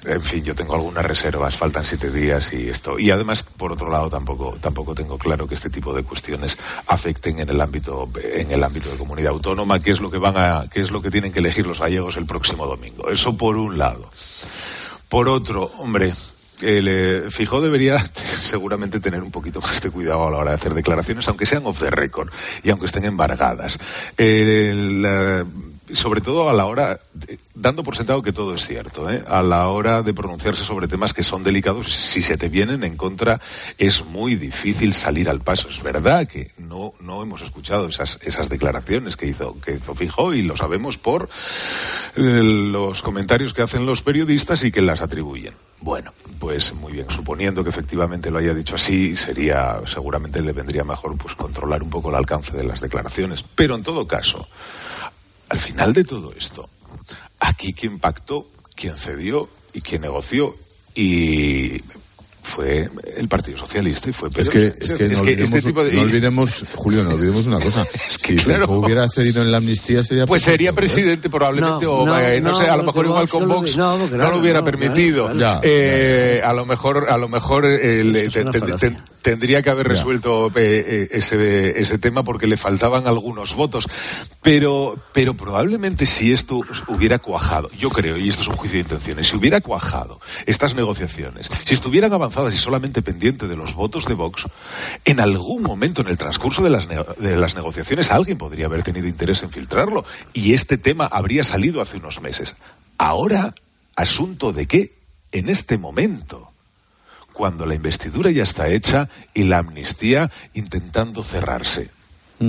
[0.04, 2.98] en fin, yo tengo algunas reservas, faltan siete días y esto.
[2.98, 7.38] Y además, por otro lado, tampoco, tampoco tengo claro que este tipo de cuestiones afecten
[7.38, 10.68] en el ámbito, en el ámbito de comunidad autónoma, que es lo que van a,
[10.68, 13.08] que es lo que tienen que elegir los gallegos el próximo domingo.
[13.08, 14.10] Eso por un lado.
[15.08, 16.14] Por otro, hombre,
[16.62, 17.98] el Fijó debería
[18.42, 21.66] seguramente tener un poquito más de cuidado a la hora de hacer declaraciones, aunque sean
[21.66, 22.30] off the record
[22.62, 23.78] y aunque estén embargadas.
[25.92, 26.98] Sobre todo a la hora,
[27.54, 29.22] dando por sentado que todo es cierto, ¿eh?
[29.28, 32.96] a la hora de pronunciarse sobre temas que son delicados, si se te vienen en
[32.96, 33.40] contra,
[33.76, 35.68] es muy difícil salir al paso.
[35.68, 40.32] Es verdad que no, no hemos escuchado esas, esas declaraciones que hizo, que hizo Fijó
[40.32, 41.28] y lo sabemos por
[42.16, 45.52] eh, los comentarios que hacen los periodistas y que las atribuyen.
[45.82, 50.84] Bueno, pues muy bien, suponiendo que efectivamente lo haya dicho así, sería, seguramente le vendría
[50.84, 53.42] mejor pues controlar un poco el alcance de las declaraciones.
[53.42, 54.46] Pero en todo caso,
[55.48, 56.68] al final de todo esto,
[57.40, 60.54] aquí quien pactó, quien cedió y quien negoció
[60.94, 61.80] y
[62.42, 65.84] fue el Partido Socialista y fue Pedro Es que, es que, no, olvidemos, este tipo
[65.84, 67.86] de- no olvidemos, Julio, no olvidemos una cosa.
[68.08, 68.66] si claro.
[68.66, 72.40] Feijóo hubiera cedido en la amnistía, sería Pues sería presidente probablemente, No, o no, eh,
[72.40, 75.30] no, no, sé, a lo mejor igual con Vox no, lo hubiera no, permitido.
[75.30, 75.38] claro.
[75.38, 78.34] Ya, Eh, A lo mejor, a lo mejor eh, le- es
[79.22, 83.88] tendría que haber resuelto eh, eh, ese, ese tema porque le faltaban algunos votos.
[84.42, 88.82] Pero, pero probablemente si esto hubiera cuajado, yo creo, y esto es un juicio de
[88.82, 94.06] intenciones, si hubiera cuajado estas negociaciones, si estuvieran avanzadas y solamente pendiente de los votos
[94.06, 94.46] de Vox,
[95.04, 99.06] en algún momento en el transcurso de las, de las negociaciones alguien podría haber tenido
[99.06, 102.56] interés en filtrarlo y este tema habría salido hace unos meses.
[102.98, 103.54] Ahora,
[103.94, 104.92] asunto de qué
[105.30, 106.51] en este momento
[107.32, 111.90] cuando la investidura ya está hecha y la amnistía intentando cerrarse.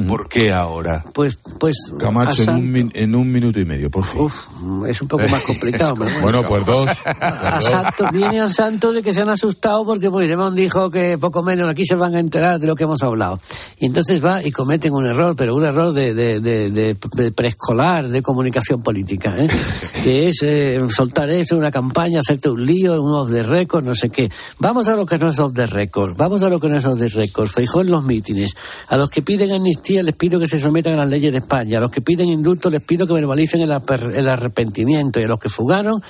[0.08, 1.04] ¿Por qué ahora?
[1.14, 4.22] Pues, pues Camacho, en un, en un minuto y medio, por fin.
[4.22, 4.46] Uf,
[4.88, 5.96] es un poco más complicado.
[6.00, 6.22] pero bueno.
[6.22, 6.90] Bueno, pues dos.
[7.22, 11.44] A Santo, viene a Santo de que se han asustado porque Puigdemont dijo que poco
[11.44, 13.40] menos aquí se van a enterar de lo que hemos hablado.
[13.80, 17.32] Y entonces va y cometen un error, pero un error de, de, de- de- de
[17.32, 19.48] preescolar de comunicación política, ¿eh?
[20.04, 23.94] que es eh, soltar eso, una campaña, hacerte un lío, un off the record, no
[23.96, 24.32] sé qué.
[24.60, 26.86] Vamos a lo que no es off the record, vamos a lo que no es
[26.86, 27.48] off the record.
[27.48, 28.54] Feijó en los mítines.
[28.88, 31.78] A los que piden amnistía les pido que se sometan a las leyes de España.
[31.78, 33.72] A los que piden indulto les pido que verbalicen el,
[34.16, 35.20] el arrepentimiento.
[35.20, 36.02] Y a los que fugaron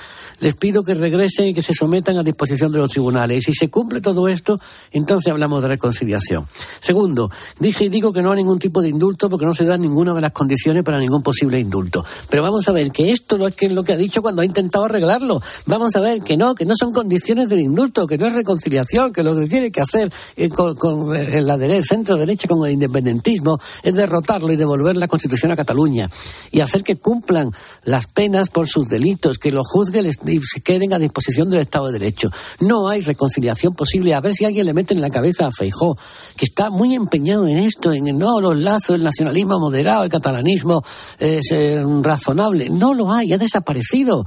[0.44, 3.38] les pido que regresen y que se sometan a disposición de los tribunales.
[3.48, 4.60] Y si se cumple todo esto,
[4.92, 6.46] entonces hablamos de reconciliación.
[6.80, 9.80] Segundo, dije y digo que no hay ningún tipo de indulto porque no se dan
[9.80, 12.04] ninguna de las condiciones para ningún posible indulto.
[12.28, 14.84] Pero vamos a ver que esto no es lo que ha dicho cuando ha intentado
[14.84, 15.40] arreglarlo.
[15.64, 19.12] Vamos a ver que no, que no son condiciones del indulto, que no es reconciliación,
[19.14, 20.12] que lo que tiene que hacer
[20.54, 25.08] con, eh, la dere- el centro derecha con el independentismo es derrotarlo y devolver la
[25.08, 26.10] Constitución a Cataluña
[26.50, 27.50] y hacer que cumplan
[27.84, 31.86] las penas por sus delitos, que lo juzguen y se queden a disposición del Estado
[31.86, 32.30] de Derecho.
[32.60, 34.14] No hay reconciliación posible.
[34.14, 35.96] A ver si alguien le mete en la cabeza a Feijó,
[36.36, 40.84] que está muy empeñado en esto, en no, los lazos, el nacionalismo moderado, el catalanismo
[41.18, 42.68] es eh, razonable.
[42.70, 44.24] No lo hay, ha desaparecido.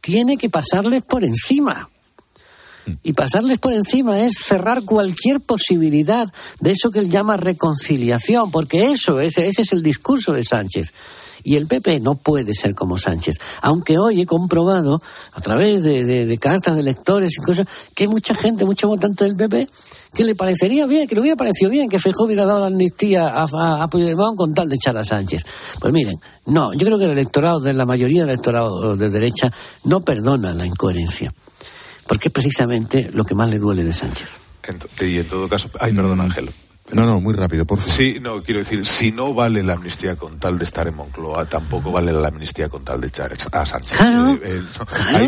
[0.00, 1.88] Tiene que pasarles por encima.
[3.02, 8.90] Y pasarles por encima es cerrar cualquier posibilidad de eso que él llama reconciliación, porque
[8.90, 10.92] eso, ese, ese es el discurso de Sánchez.
[11.42, 13.36] Y el PP no puede ser como Sánchez.
[13.62, 15.00] Aunque hoy he comprobado,
[15.32, 19.68] a través de, cartas de lectores y cosas, que mucha gente, muchos votantes del PP,
[20.14, 23.28] que le parecería bien, que le hubiera parecido bien que Feijóo hubiera dado la amnistía
[23.28, 25.44] a, a, Puigdemont con tal de echar a Sánchez.
[25.80, 26.16] Pues miren,
[26.46, 29.50] no, yo creo que el electorado, de la mayoría del electorado de derecha,
[29.84, 31.32] no perdona la incoherencia.
[32.10, 34.28] Porque es precisamente lo que más le duele de Sánchez.
[35.00, 36.20] y en todo caso, ay, perdón.
[36.20, 36.50] Ángel.
[36.92, 37.94] No, no, muy rápido, por favor.
[37.94, 41.46] Sí, no, quiero decir, si no vale la amnistía con tal de estar en Moncloa,
[41.46, 43.98] tampoco vale la amnistía con tal de echar a Sánchez.
[43.98, 44.62] Claro, eh,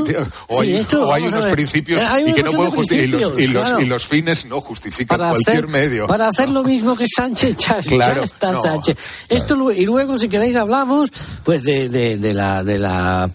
[0.06, 4.06] eh, o hay, unos principios eh, y que no pueden justificar, y, los, y, los,
[4.06, 6.06] fines no justifican cualquier medio.
[6.06, 8.96] Para hacer lo mismo que Sánchez, ya, claro, está Sánchez.
[9.28, 11.12] Esto, y luego, si queréis, hablamos
[11.44, 13.30] pues de, de, de la, de la,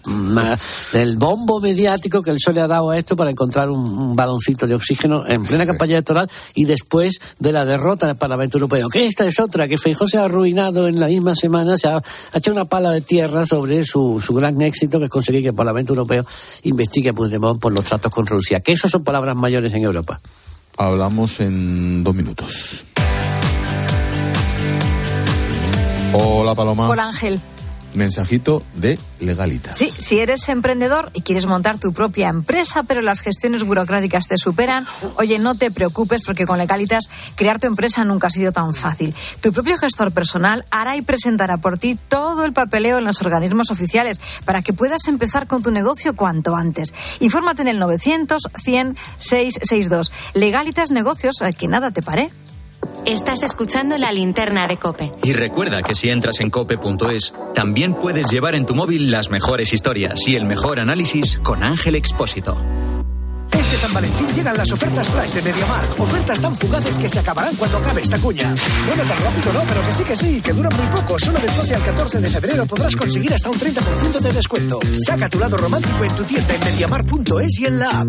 [0.92, 4.66] del bombo mediático que el PSOE le ha dado a esto para encontrar un, baloncito
[4.66, 8.88] de oxígeno en plena campaña electoral y después de la derrota Parlamento Europeo.
[8.88, 12.02] Que esta es otra, que Feijóo se ha arruinado en la misma semana, se ha,
[12.34, 15.54] hecho una pala de tierra sobre su, su gran éxito, que es conseguir que el
[15.54, 16.26] Parlamento Europeo
[16.64, 18.60] investigue a Puigdemont por los tratos con Rusia.
[18.60, 20.20] Que eso son palabras mayores en Europa.
[20.76, 22.84] Hablamos en dos minutos.
[26.12, 26.88] Hola Paloma.
[26.88, 27.40] Hola Ángel
[27.98, 29.72] mensajito de legalita.
[29.72, 34.38] Sí, si eres emprendedor y quieres montar tu propia empresa, pero las gestiones burocráticas te
[34.38, 38.74] superan, oye, no te preocupes porque con Legalitas crear tu empresa nunca ha sido tan
[38.74, 39.14] fácil.
[39.40, 43.70] Tu propio gestor personal hará y presentará por ti todo el papeleo en los organismos
[43.70, 46.94] oficiales para que puedas empezar con tu negocio cuanto antes.
[47.20, 50.12] Infórmate en el 900 100 662.
[50.34, 52.30] Legalitas Negocios, que nada te pare.
[53.04, 55.12] Estás escuchando la linterna de Cope.
[55.24, 59.72] Y recuerda que si entras en cope.es, también puedes llevar en tu móvil las mejores
[59.72, 62.56] historias y el mejor análisis con Ángel Expósito.
[63.52, 65.84] Este San Valentín llegan las ofertas flash de MediaMar.
[65.98, 68.54] Ofertas tan fugaces que se acabarán cuando acabe esta cuña.
[68.86, 71.18] Bueno, tan rápido no, pero que sí que sí, que duran muy poco.
[71.18, 74.78] Solo del 12 al 14 de febrero podrás conseguir hasta un 30% de descuento.
[75.06, 78.08] Saca tu lado romántico en tu tienda en mediamar.es y en la app.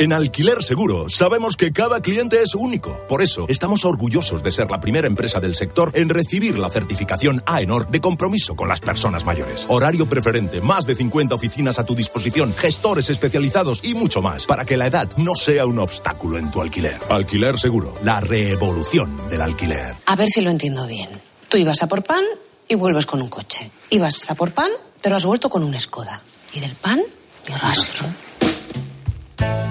[0.00, 2.96] En Alquiler Seguro sabemos que cada cliente es único.
[3.08, 7.42] Por eso estamos orgullosos de ser la primera empresa del sector en recibir la certificación
[7.44, 9.66] AENOR de compromiso con las personas mayores.
[9.68, 14.64] Horario preferente, más de 50 oficinas a tu disposición, gestores especializados y mucho más para
[14.64, 16.98] que la edad no sea un obstáculo en tu alquiler.
[17.10, 19.96] Alquiler Seguro, la revolución del alquiler.
[20.06, 21.08] A ver si lo entiendo bien.
[21.48, 22.22] Tú ibas a por pan
[22.68, 23.72] y vuelves con un coche.
[23.90, 24.70] Ibas a por pan,
[25.02, 26.22] pero has vuelto con una escoda.
[26.52, 27.02] Y del pan,
[27.48, 28.06] ni rastro.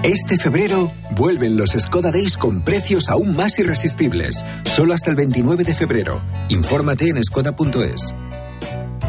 [0.02, 4.44] Este febrero vuelven los Skoda Days con precios aún más irresistibles.
[4.64, 6.22] Solo hasta el 29 de febrero.
[6.48, 8.14] Infórmate en skoda.es.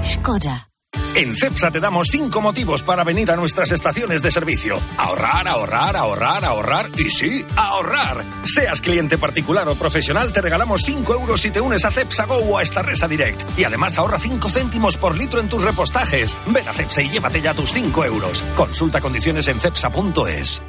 [0.04, 0.70] Skoda.
[1.16, 4.80] En CEPSA te damos cinco motivos para venir a nuestras estaciones de servicio.
[4.98, 8.24] Ahorrar, ahorrar, ahorrar, ahorrar y sí, ahorrar.
[8.44, 12.38] Seas cliente particular o profesional, te regalamos 5 euros si te unes a CEPSA Go
[12.38, 13.60] o a esta Resa Direct.
[13.60, 16.38] Y además ahorra 5 céntimos por litro en tus repostajes.
[16.48, 18.44] Ven a CEPSA y llévate ya tus 5 euros.
[18.56, 20.64] Consulta condiciones en CEPSA.es.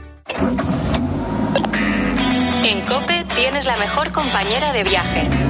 [2.64, 5.49] En Cope tienes la mejor compañera de viaje.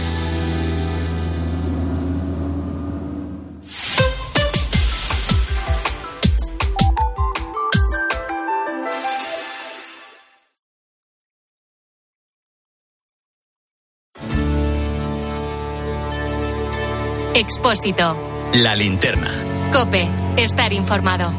[17.53, 18.15] Expósito.
[18.63, 19.29] La linterna.
[19.73, 20.07] Cope.
[20.37, 21.29] Estar informado.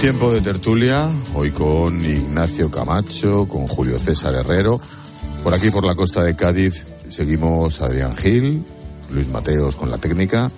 [0.00, 4.80] Tiempo de tertulia, hoy con Ignacio Camacho, con Julio César Herrero.
[5.44, 8.64] Por aquí, por la costa de Cádiz, seguimos Adrián Gil,
[9.12, 10.50] Luis Mateos con la técnica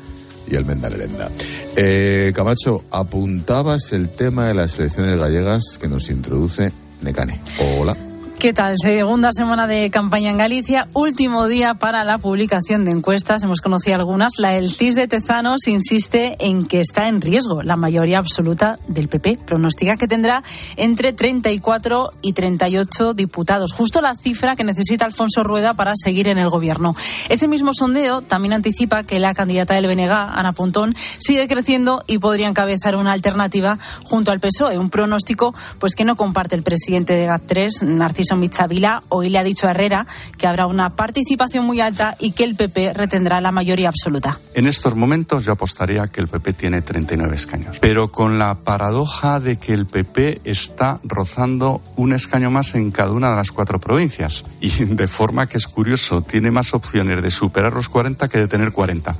[0.51, 1.31] y el Lerenda.
[1.77, 6.73] Eh, Camacho, apuntabas el tema de las elecciones gallegas que nos introduce
[7.03, 7.43] Necane.
[7.61, 8.08] Hola.
[8.39, 8.77] ¿Qué tal?
[8.81, 13.43] Segunda semana de campaña en Galicia, último día para la publicación de encuestas.
[13.43, 14.35] Hemos conocido algunas.
[14.39, 19.09] La del CIS de Tezanos insiste en que está en riesgo la mayoría absoluta del
[19.09, 19.41] PP.
[19.45, 20.45] Pronostica que tendrá
[20.77, 26.39] entre 34 y 38 diputados, justo la cifra que necesita Alfonso Rueda para seguir en
[26.39, 26.95] el gobierno.
[27.29, 32.19] Ese mismo sondeo también anticipa que la candidata del BNG, Ana Pontón, sigue creciendo y
[32.19, 34.79] podría encabezar una alternativa junto al PSOE.
[34.79, 39.45] Un pronóstico pues que no comparte el presidente de GAT3, Narciso Michavila hoy le ha
[39.45, 40.07] dicho a Herrera
[40.37, 44.39] que habrá una participación muy alta y que el PP retendrá la mayoría absoluta.
[44.55, 49.41] En estos momentos yo apostaría que el PP tiene 39 escaños, pero con la paradoja
[49.41, 53.79] de que el PP está rozando un escaño más en cada una de las cuatro
[53.79, 58.39] provincias y de forma que es curioso, tiene más opciones de superar los 40 que
[58.39, 59.15] de tener 40.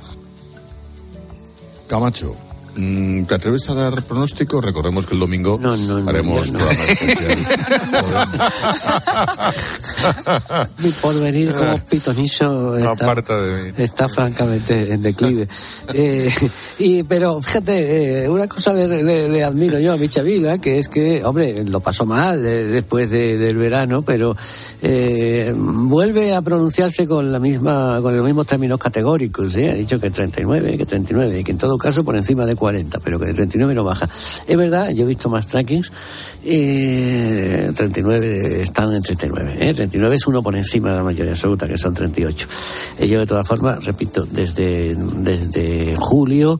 [1.87, 2.48] Camacho.
[2.79, 4.61] Mm, ¿Te atreves a dar pronóstico?
[4.61, 5.59] Recordemos que el domingo
[6.07, 7.47] haremos programa especial.
[10.79, 12.77] Mi porvenir como pitonizo
[13.77, 15.47] está, francamente en declive.
[15.91, 16.31] Eh,
[16.79, 21.65] y, pero fíjate, eh, una cosa le, admiro yo a Michavila, que es que, hombre,
[21.65, 24.35] lo pasó mal eh, después de, del verano, pero
[25.55, 29.55] vuelve a pronunciarse con la misma con los mismos términos categóricos.
[29.55, 32.99] Ha dicho que 39, que 39, y que en todo caso por encima de 40,
[32.99, 34.07] pero que de 39 no baja.
[34.47, 35.91] Es verdad, yo he visto más trackings,
[36.43, 41.77] 39 están en 39, 39 49 es uno por encima de la mayoría absoluta, que
[41.77, 42.47] son 38.
[42.99, 46.59] Ello, eh, de todas formas, repito, desde, desde julio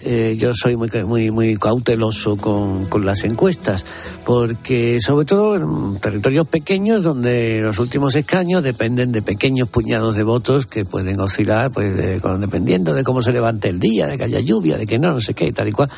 [0.00, 3.84] eh, yo soy muy, muy, muy cauteloso con, con, las encuestas,
[4.24, 10.22] porque sobre todo en territorios pequeños donde los últimos escaños dependen de pequeños puñados de
[10.22, 14.16] votos que pueden oscilar pues, de, con, dependiendo de cómo se levante el día, de
[14.16, 15.90] que haya lluvia, de que no, no sé qué, y tal y cual.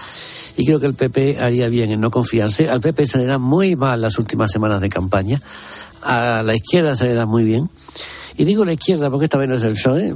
[0.57, 2.69] Y creo que el PP haría bien en no confiarse.
[2.69, 5.41] Al PP se le dan muy mal las últimas semanas de campaña
[6.03, 7.69] a la izquierda se le da muy bien.
[8.37, 10.15] Y digo la izquierda porque esta vez no es el PSOE.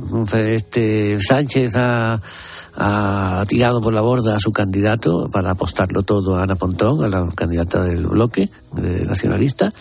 [0.55, 6.55] Este, Sánchez ha tirado por la borda a su candidato para apostarlo todo a Ana
[6.55, 9.73] Pontón, a la candidata del bloque nacionalista.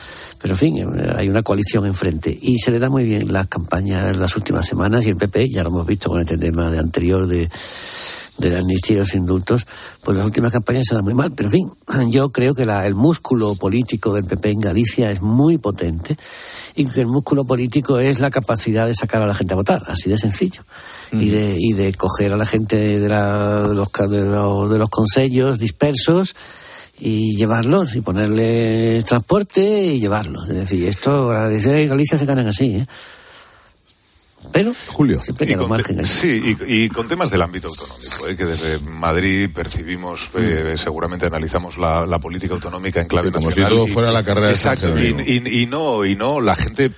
[0.41, 2.37] Pero en fin, eh, hay una coalición enfrente.
[2.39, 5.49] Y se le da muy bien las campañas en las últimas semanas y el PP,
[5.49, 7.49] ya lo hemos visto con este tema de anterior de
[8.37, 9.67] de la amnistía y los indultos,
[10.03, 11.31] pues las últimas campañas se dan muy mal.
[11.35, 15.21] Pero en fin, yo creo que la, el músculo político del PP en Galicia es
[15.21, 16.17] muy potente
[16.75, 19.83] y que el músculo político es la capacidad de sacar a la gente a votar,
[19.87, 20.63] así de sencillo
[21.11, 24.77] y, de, y de coger a la gente de, la, de, los, de, los, de
[24.77, 26.35] los consejos dispersos
[26.99, 30.49] y llevarlos y ponerles transporte y llevarlos.
[30.49, 32.87] Es decir, esto, en Galicia se ganan así, ¿eh?
[34.51, 38.35] Pero Julio, y con, sí, y, con temas del ámbito autonómico, ¿eh?
[38.35, 40.77] que desde Madrid percibimos, eh, mm.
[40.77, 43.71] seguramente analizamos la, política autonómica en clave como nacional.
[43.71, 46.91] si todo fuera la carrera Exacto, y, no, y no, la gente,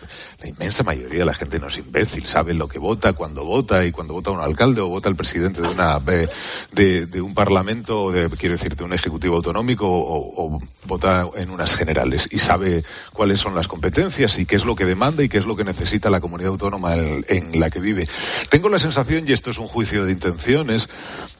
[0.45, 3.83] la inmensa mayoría de la gente no es imbécil, sabe lo que vota, cuando vota,
[3.83, 8.11] y cuando vota un alcalde o vota el presidente de una de, de un parlamento,
[8.11, 13.39] de, quiero decir, de un ejecutivo autonómico, o, vota en unas generales, y sabe cuáles
[13.39, 16.11] son las competencias y qué es lo que demanda y qué es lo que necesita
[16.11, 18.07] la comunidad autónoma en, en la que vive.
[18.49, 20.89] Tengo la sensación, y esto es un juicio de intenciones,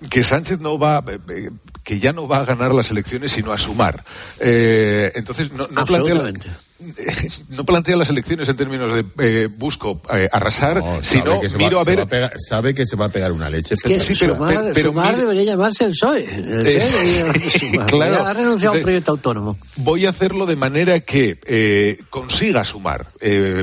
[0.09, 1.49] que Sánchez no va, eh, eh,
[1.83, 4.03] que ya no va a ganar las elecciones, sino a sumar.
[4.39, 6.31] Eh, entonces, no, no plantea
[7.49, 12.05] no plantea las elecciones en términos de eh, busco eh, arrasar, sino miro a ver.
[12.37, 13.75] sabe que se va a pegar una leche.
[13.81, 14.35] que sí, pero,
[14.75, 16.25] sumar, debería llamarse el PSOE.
[16.25, 19.57] El PSOE claro, ha renunciado a un proyecto autónomo.
[19.77, 23.07] Voy a hacerlo de manera que eh, consiga sumar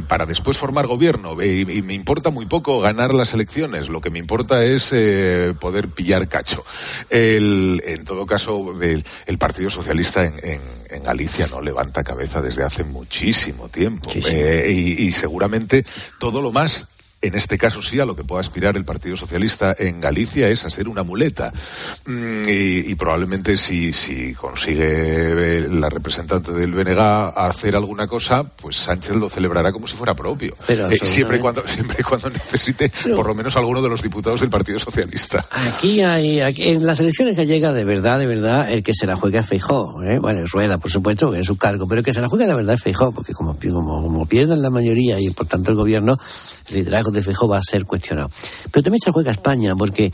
[0.08, 1.40] para después formar gobierno.
[1.42, 3.88] Y, me importa muy poco ganar las elecciones.
[3.90, 4.94] Lo que me importa es
[5.60, 6.64] poder pillar cacho.
[7.10, 9.04] en todo caso, el,
[9.38, 10.60] Partido Socialista en, en,
[11.00, 14.10] Galicia no levanta cabeza desde hace muchísimo tiempo.
[14.14, 15.84] Eh, y, y, seguramente
[16.18, 16.86] todo lo más
[17.22, 20.64] en este caso sí, a lo que pueda aspirar el Partido Socialista en Galicia es
[20.64, 21.52] a ser una muleta.
[22.04, 28.76] Mm, y, probablemente si, si consigue eh, la representante del BNG hacer alguna cosa, pues
[28.76, 30.56] Sánchez lo celebrará como si fuera propio.
[30.68, 34.50] Eh, siempre, y cuando, siempre cuando necesite por lo menos alguno de los diputados del
[34.50, 35.46] Partido Socialista.
[35.50, 39.16] Aquí hay, en las elecciones que llega de verdad, de verdad, el que se la
[39.16, 40.02] juega es Feijó.
[40.02, 40.18] ¿eh?
[40.18, 42.46] Bueno, es Rueda, por supuesto, que es su cargo, pero el que se la juega
[42.46, 45.76] de verdad es Feijó, porque como, como, como pierden la mayoría y por tanto el
[45.76, 46.18] gobierno,
[46.68, 48.30] el liderazgo de Feijó va a ser cuestionado.
[48.70, 50.12] Pero también se juega España, porque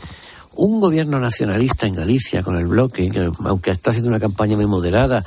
[0.55, 4.67] un gobierno nacionalista en Galicia con el bloque, que aunque está haciendo una campaña muy
[4.67, 5.23] moderada,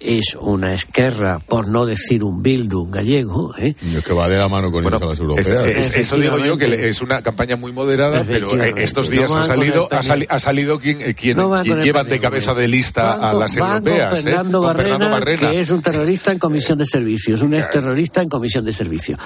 [0.00, 3.52] es una esquerra, por no decir un Bildung gallego.
[3.58, 3.74] ¿eh?
[4.06, 5.46] que va de la mano con Bueno, las europeas.
[5.48, 9.30] es- es- eso digo yo, que es una campaña muy moderada, pero eh, estos días
[9.32, 12.68] No ha salido, ha, sali- ha salido quien, eh, quien, No llevan de cabeza de
[12.68, 14.20] lista a las con europeas.
[14.20, 14.22] ¿eh?
[14.22, 15.50] Fernando, Con Barrena, Fernando Barrena.
[15.50, 19.18] que es un terrorista en comisión de servicios, un exterrorista en comisión de servicios.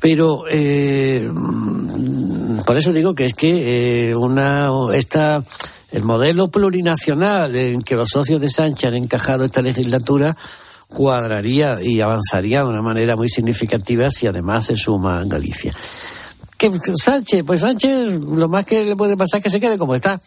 [0.00, 5.42] Pero eh, mm, por eso digo que es que eh, una esta
[5.96, 10.36] el modelo plurinacional en que los socios de Sánchez han encajado esta legislatura
[10.88, 15.72] cuadraría y avanzaría de una manera muy significativa si además se suma Galicia.
[16.58, 16.70] Que
[17.02, 20.20] Sánchez, pues Sánchez lo más que le puede pasar es que se quede como está.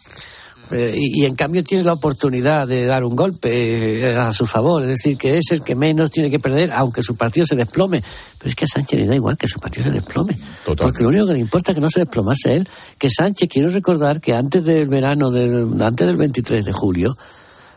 [0.72, 4.46] Eh, y, y en cambio tiene la oportunidad de dar un golpe eh, a su
[4.46, 7.56] favor, es decir, que es el que menos tiene que perder, aunque su partido se
[7.56, 8.02] desplome.
[8.38, 10.38] Pero es que a Sánchez le da igual que su partido se desplome.
[10.84, 12.68] Porque lo único que le importa es que no se desplomase él.
[12.98, 17.16] Que Sánchez, quiero recordar que antes del verano, del, antes del 23 de julio,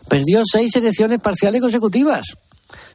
[0.07, 2.25] perdió seis elecciones parciales consecutivas.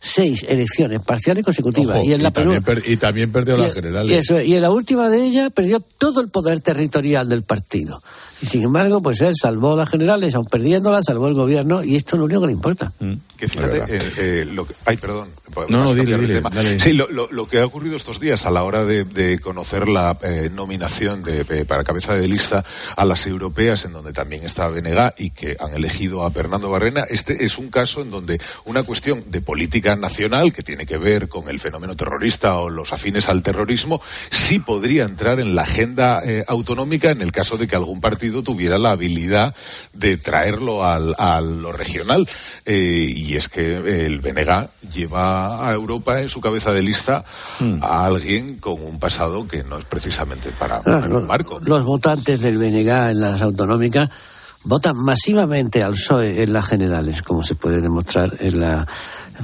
[0.00, 1.96] Seis elecciones parciales consecutivas.
[1.98, 4.10] Ojo, y en la también, penú- per- y también perdió y- las generales.
[4.10, 8.00] y eso, y en la última de ellas perdió todo el poder territorial del partido.
[8.40, 12.16] Y sin embargo, pues él salvó las generales, aun perdiéndolas, salvó el gobierno, y esto
[12.16, 12.92] es lo único que le importa.
[13.36, 15.28] Que fíjate, eh, eh, lo que- ay, perdón.
[15.70, 16.80] No, no, dile, dile, dale.
[16.80, 19.88] Sí, lo, lo- lo que ha ocurrido estos días a la hora de, de conocer
[19.88, 22.64] la eh, nominación de, de- para cabeza de lista
[22.96, 27.02] a las europeas, en donde también está Benega y que han elegido a Fernando Barrena,
[27.08, 31.28] este es un caso en donde una cuestión de política nacional que tiene que ver
[31.28, 36.20] con el fenómeno terrorista o los afines al terrorismo, sí podría entrar en la agenda
[36.24, 39.54] eh, autonómica en el caso de que algún partido tuviera la habilidad
[39.92, 42.28] de traerlo al, a lo regional.
[42.66, 43.76] Eh, y es que
[44.06, 47.24] el Benega lleva a Europa en su cabeza de lista
[47.82, 51.60] a alguien con un pasado que no es precisamente para, un marco.
[51.64, 54.10] Los votantes del BNG en las autonómicas
[54.64, 58.86] votan masivamente al PSOE en las generales, como se puede demostrar en la,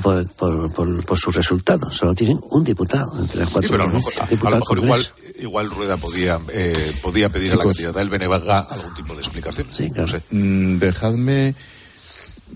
[0.03, 1.97] por, por- por- por sus resultados.
[1.97, 4.79] Solo tienen un diputado entre las Sí, cuatro pero a lo mejor, a- lo mejor
[4.79, 5.07] igual,
[5.39, 9.67] igual Rueda podía, eh, podía pedir a la candidata del Benega algún tipo de explicación.
[9.95, 10.23] No sé.
[10.31, 11.55] Mm, dejadme,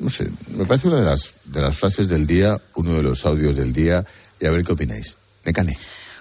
[0.01, 3.25] no sé, me parece una de las, de las frases del día, uno de los
[3.27, 4.05] audios del día,
[4.41, 5.17] y a ver qué opináis.
[5.45, 5.77] Mecane.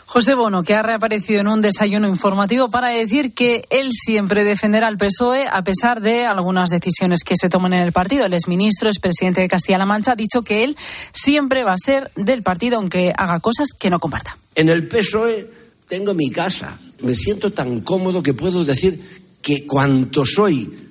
[0.05, 4.87] José Bono, que ha reaparecido en un desayuno informativo para decir que él siempre defenderá
[4.87, 8.25] al PSOE a pesar de algunas decisiones que se toman en el partido.
[8.25, 10.77] El exministro, expresidente de Castilla-La Mancha, ha dicho que él
[11.11, 14.37] siempre va a ser del partido aunque haga cosas que no comparta.
[14.55, 15.51] En el PSOE
[15.89, 16.79] tengo mi casa.
[17.01, 19.03] Me siento tan cómodo que puedo decir
[19.41, 20.86] que cuanto soy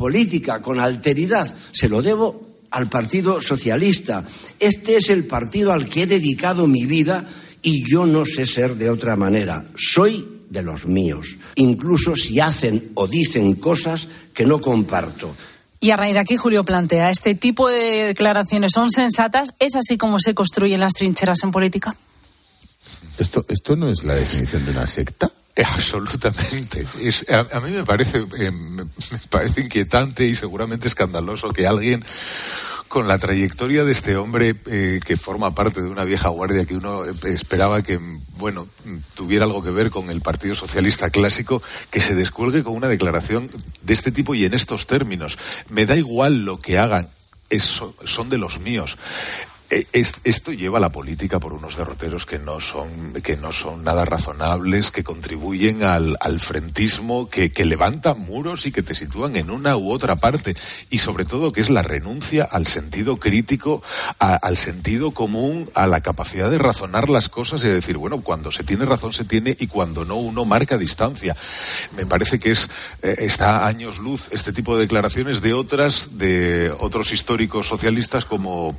[0.00, 4.24] política con alteridad se lo debo al Partido Socialista.
[4.58, 7.28] Este es el partido al que he dedicado mi vida
[7.60, 9.66] y yo no sé ser de otra manera.
[9.76, 15.36] Soy de los míos, incluso si hacen o dicen cosas que no comparto.
[15.80, 19.50] Y a raíz de aquí, Julio plantea, ¿este tipo de declaraciones son sensatas?
[19.58, 21.94] ¿Es así como se construyen las trincheras en política?
[23.18, 25.30] ¿Esto, ¿Esto no es la definición de una secta?
[25.74, 26.86] Absolutamente.
[27.00, 28.84] Es, a, mí me parece, eh, me,
[29.28, 32.04] parece inquietante y seguramente escandaloso que alguien
[32.88, 36.74] con la trayectoria de este hombre eh, que forma parte de una vieja guardia que
[36.74, 38.00] uno eh, esperaba que,
[38.36, 38.66] bueno,
[39.14, 43.48] tuviera algo que ver con el Partido Socialista clásico, que se descuelgue con una declaración
[43.82, 45.38] de este tipo y en estos términos.
[45.68, 47.08] Me da igual lo que hagan,
[47.48, 48.98] eso, son de los míos.
[49.72, 53.52] Eh, es- esto lleva a la política por unos derroteros que no son, que no
[53.52, 58.96] son nada razonables, que contribuyen al, al frentismo, que, que levantan muros y que te
[58.96, 60.56] sitúan en una u otra parte.
[60.90, 63.80] Y sobre todo que es la renuncia al sentido crítico,
[64.18, 68.22] a- al sentido común, a la capacidad de razonar las cosas y de decir, bueno,
[68.22, 71.36] cuando se tiene razón se tiene y cuando no uno marca distancia.
[71.96, 72.68] Me parece que es,
[73.02, 78.24] eh, está a años luz este tipo de declaraciones de otras, de otros históricos socialistas
[78.24, 78.76] como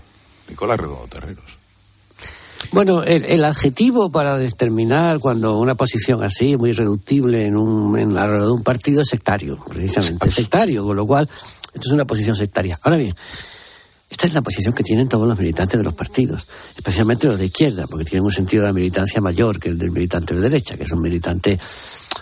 [0.50, 1.44] Nicolás Redondo Terreros.
[2.74, 8.18] Bueno, el, el adjetivo para determinar cuando una posición así, muy reductible en un, en
[8.18, 10.30] alrededor de un partido es sectario, precisamente.
[10.32, 11.28] Sectario, con lo cual,
[11.74, 12.80] esto es una posición sectaria.
[12.84, 13.14] Ahora bien,
[14.10, 17.46] esta es la posición que tienen todos los militantes de los partidos, especialmente los de
[17.46, 20.78] izquierda, porque tienen un sentido de la militancia mayor que el del militante de derecha,
[20.78, 21.60] que es un militante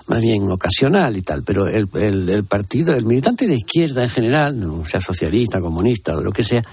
[0.08, 1.44] más bien ocasional y tal.
[1.44, 4.56] Pero el, el- el partido, el militante de izquierda en general,
[4.86, 6.64] sea socialista, comunista o lo que sea,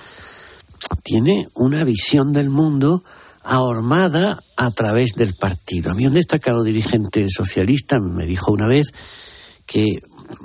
[1.03, 3.03] tiene una visión del mundo
[3.43, 5.93] ahormada a través del partido.
[5.93, 8.93] A mí un destacado dirigente socialista me dijo una vez
[9.67, 9.85] que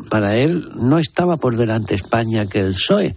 [0.09, 3.15] para él no estaba por delante España que el PSOE,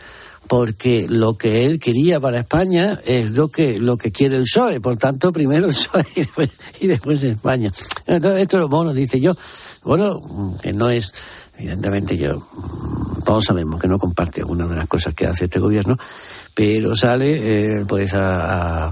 [0.48, 4.80] porque lo que él quería para España es lo que lo que quiere el PSOE,
[4.80, 6.50] por tanto primero el PSOE y después,
[6.80, 7.70] y después España.
[8.06, 9.34] Entonces, esto es Bono, dice yo,
[9.84, 10.18] bueno,
[10.62, 11.12] que no es
[11.56, 12.42] Evidentemente yo,
[13.24, 15.96] todos sabemos que no comparte algunas de las cosas que hace este gobierno,
[16.55, 18.86] pero sale eh, pues a,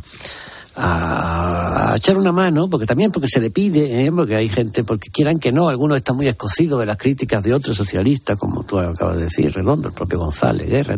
[0.77, 4.11] a, a, echar una mano, porque también porque se le pide, ¿eh?
[4.15, 7.55] porque hay gente, porque quieran que no, algunos están muy escocidos de las críticas de
[7.55, 10.97] otros socialistas, como tú acabas de decir, Redondo, el propio González, Guerra,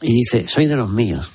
[0.00, 1.30] y dice, soy de los míos.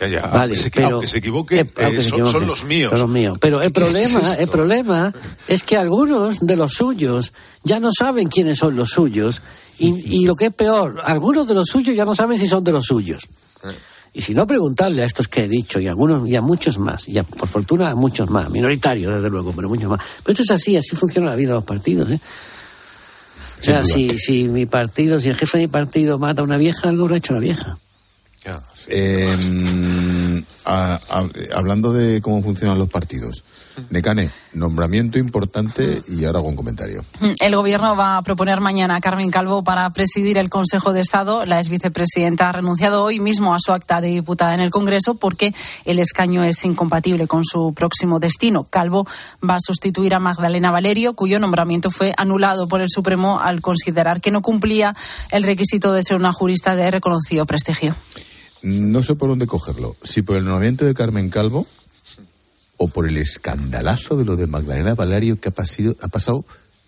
[0.00, 2.46] Ya, ya, Vale, aunque, se, pero- aunque se equivoque, Eh, aunque se son, equivoque, son
[2.46, 2.90] los míos.
[2.90, 3.38] Son los míos.
[3.40, 5.14] Pero el ¿Qué es problema, el problema
[5.48, 7.32] es que algunos de los suyos
[7.64, 9.42] ya no saben quiénes son los suyos
[9.78, 12.62] y, y lo que es peor, algunos de los suyos ya no saben si son
[12.64, 13.26] de los suyos.
[14.14, 16.78] Y si no preguntarle a estos que he dicho y a algunos y a muchos
[16.78, 20.00] más, y a- por fortuna a muchos más, minoritarios desde luego, pero muchos más.
[20.24, 22.20] Pero esto es así, así funciona la vida de los partidos, ¿eh?
[23.60, 26.56] O sea, si, si mi partido, si el jefe de mi partido mata a una
[26.56, 27.76] vieja, algo lo ha hecho la vieja.
[28.86, 29.28] Eh,
[30.68, 33.42] a- a- hablando de cómo funcionan los partidos.
[33.90, 37.04] Necane, nombramiento importante y ahora hago un comentario.
[37.40, 41.44] El Gobierno va a proponer mañana a Carmen Calvo para presidir el Consejo de Estado.
[41.46, 45.14] La ex vicepresidenta ha renunciado hoy mismo a su acta de diputada en el Congreso
[45.14, 45.54] porque
[45.84, 48.64] el escaño es incompatible con su próximo destino.
[48.64, 49.06] Calvo
[49.48, 54.20] va a sustituir a Magdalena Valerio, cuyo nombramiento fue anulado por el Supremo al considerar
[54.20, 54.96] que no cumplía
[55.30, 57.94] el requisito de ser una jurista de reconocido prestigio.
[58.62, 59.96] No sé por dónde cogerlo.
[60.02, 61.66] Si por el nombramiento de Carmen Calvo
[62.76, 66.44] o por el escandalazo de lo de Magdalena Valerio que ha, pasido- ha pasado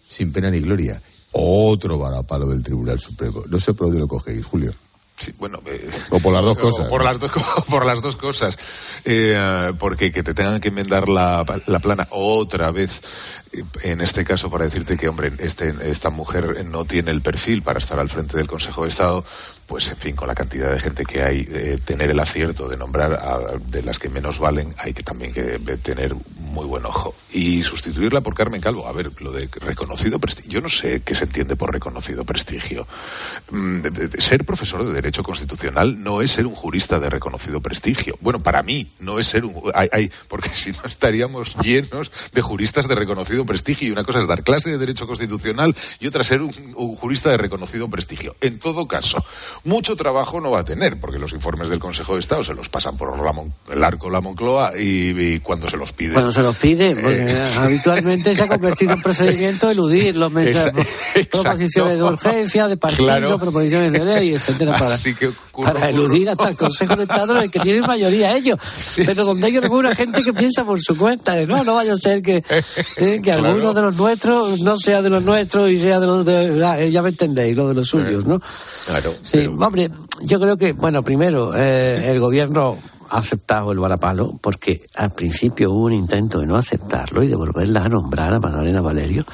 [0.08, 1.00] sin pena ni gloria.
[1.32, 3.42] Otro varapalo del Tribunal Supremo.
[3.48, 4.72] No sé por dónde lo cogéis, Julio.
[5.18, 6.88] Sí, bueno, eh, O por las dos cosas.
[6.88, 7.30] Por las dos,
[7.68, 8.58] por las dos cosas.
[9.04, 13.00] Eh, porque que te tengan que enmendar la, la plana otra vez,
[13.52, 17.62] eh, en este caso para decirte que, hombre, este, esta mujer no tiene el perfil
[17.62, 19.24] para estar al frente del Consejo de Estado,
[19.70, 22.76] pues en fin, con la cantidad de gente que hay, eh, tener el acierto de
[22.76, 26.12] nombrar a, de las que menos valen, hay que también que tener
[26.50, 27.14] muy buen ojo.
[27.32, 31.14] Y sustituirla por Carmen Calvo, a ver, lo de reconocido prestigio, yo no sé qué
[31.14, 32.86] se entiende por reconocido prestigio.
[33.50, 33.80] Mm,
[34.18, 38.16] Ser profesor de Derecho Constitucional no es ser un jurista de reconocido prestigio.
[38.20, 39.54] Bueno, para mí no es ser un...
[39.74, 43.88] Hay- porque si no estaríamos llenos de juristas de reconocido prestigio.
[43.88, 46.52] Y una cosa es dar clase de Derecho Constitucional y otra ser un,
[46.96, 48.34] jurista de reconocido prestigio.
[48.40, 49.24] En todo caso,
[49.64, 52.68] mucho trabajo no va a tener, porque los informes del Consejo de Estado se los
[52.68, 56.14] pasan por la Mon- el arco la Moncloa y, cuando se los piden...
[56.14, 60.88] Cuando se los pide, porque Eh, habitualmente se ha convertido en procedimiento eludir los mensajes,
[61.30, 63.38] proposiciones de urgencia, de partido, Claro.
[63.38, 65.30] proposiciones de ley, etcétera, para, que
[65.90, 68.58] eludir hasta el Consejo de Estado en el que tienen mayoría ellos.
[68.96, 71.96] Pero donde hay alguna gente que piensa por su cuenta, de, no, no vaya a
[71.96, 72.42] ser que,
[72.96, 76.24] eh, que alguno de los nuestros no sea de los nuestros y sea de los
[76.24, 78.40] de, ah, eh, ya me entendéis, lo de los suyos, ¿no?
[78.86, 79.14] Claro.
[79.22, 79.90] Sí, hombre,
[80.22, 82.78] yo creo que, bueno, primero, eh, el gobierno
[83.10, 87.34] ha aceptado el varapalo porque al principio hubo un intento de no aceptarlo y de
[87.34, 89.24] volverla a nombrar a Magdalena Valerio.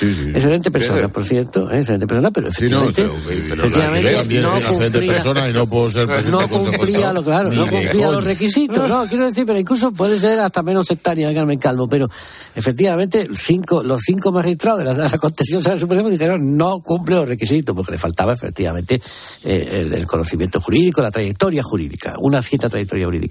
[0.00, 1.08] Excelente persona, Eh.
[1.08, 3.02] por cierto, eh, excelente persona, pero Sí, no, efectivamente,
[3.48, 7.22] pero- pero efectivamente la no excelente cumplía- persona y no puedo ser no cumplía, lo,
[7.24, 11.32] claro, no cumplía los requisitos, no, quiero decir, pero incluso puede ser hasta menos sectaria
[11.34, 12.06] Carmen Calvo, pero
[12.54, 17.28] efectivamente cinco, los cinco magistrados de la, de la Constitución Suprema dijeron no cumple los
[17.28, 19.00] requisitos, porque le faltaba efectivamente
[19.44, 23.25] eh, el, el conocimiento jurídico, la trayectoria jurídica, una cierta trayectoria jurídica.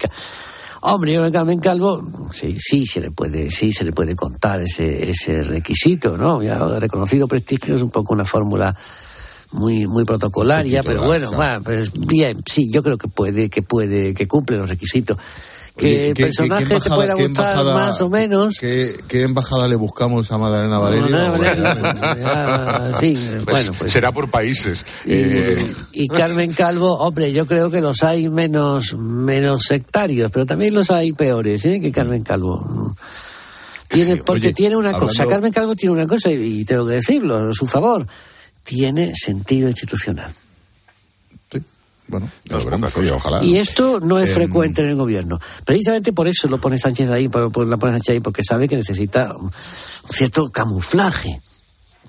[0.82, 3.92] Hombre, yo creo que a Carmen Calvo, sí, sí se le puede, sí se le
[3.92, 6.42] puede contar ese, ese requisito, ¿no?
[6.42, 8.76] Ya lo de reconocido prestigio es un poco una fórmula
[9.52, 14.14] muy muy protocolaria, pero bueno, va, pues bien, sí, yo creo que puede, que puede,
[14.14, 15.16] que cumple los requisitos.
[15.76, 18.54] Que Oye, el ¿qué- qué- personaje te pueda gustar embajada- más o menos.
[18.58, 20.38] ¿qué, qué embajada le buscamos a
[22.98, 24.86] fin, Pues bueno, pues será por países.
[25.04, 30.46] Y, Eh, y Carmen Calvo, hombre, yo creo que los hay menos, menos sectarios, pero
[30.46, 31.80] también los hay peores, ¿eh?
[31.80, 32.94] Que Carmen Calvo.
[33.88, 37.50] Tiene, porque oye, tiene una cosa, Carmen Calvo tiene una cosa, y tengo que decirlo,
[37.50, 38.06] a su favor,
[38.64, 40.32] tiene sentido institucional.
[42.08, 43.42] Bueno, ya lo veremos, oye, ojalá.
[43.42, 45.40] Y esto no es Em, frecuente en el gobierno.
[45.64, 48.68] Precisamente por eso lo pone Sánchez ahí, por, por- la pone Sánchez ahí, porque sabe
[48.68, 49.50] que necesita un
[50.10, 51.40] cierto camuflaje.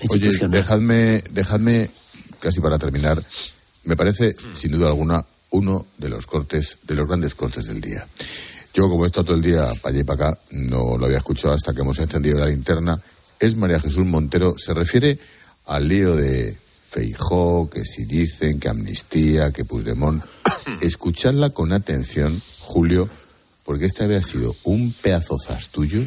[0.09, 0.19] Oye,
[0.51, 1.89] dejadme, dejadme,
[2.39, 3.23] casi para terminar,
[3.85, 8.05] me parece, sin duda alguna, uno de los cortes, de los grandes cortes del día.
[8.73, 11.17] Yo, como he estado todo el día para allá y para acá, no lo había
[11.17, 12.99] escuchado hasta que hemos encendido la linterna,
[13.39, 15.17] es María Jesús Montero, se refiere
[15.65, 16.55] al lío de
[16.89, 20.23] Feijó, que si dicen, que amnistía, que Puigdemont.
[20.81, 23.09] Escuchadla con atención, Julio,
[23.65, 25.37] porque esta había sido un pedazo
[25.71, 26.01] tuyo.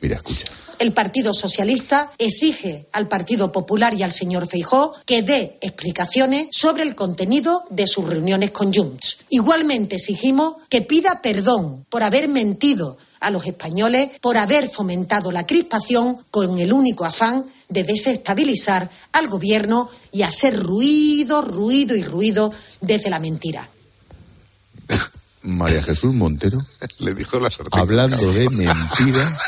[0.00, 0.44] Mira, escucha.
[0.78, 6.82] El Partido Socialista exige al Partido Popular y al señor Feijó que dé explicaciones sobre
[6.82, 9.18] el contenido de sus reuniones con Junts.
[9.30, 15.46] Igualmente exigimos que pida perdón por haber mentido a los españoles, por haber fomentado la
[15.46, 22.52] crispación con el único afán de desestabilizar al gobierno y hacer ruido, ruido y ruido
[22.80, 23.68] desde la mentira.
[25.42, 26.60] María Jesús Montero
[26.98, 27.80] Le dijo la sartén.
[27.80, 29.38] hablando de mentira,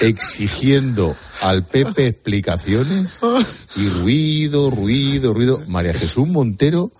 [0.00, 3.20] exigiendo al Pepe explicaciones
[3.76, 5.62] y ruido, ruido, ruido.
[5.66, 6.90] María Jesús Montero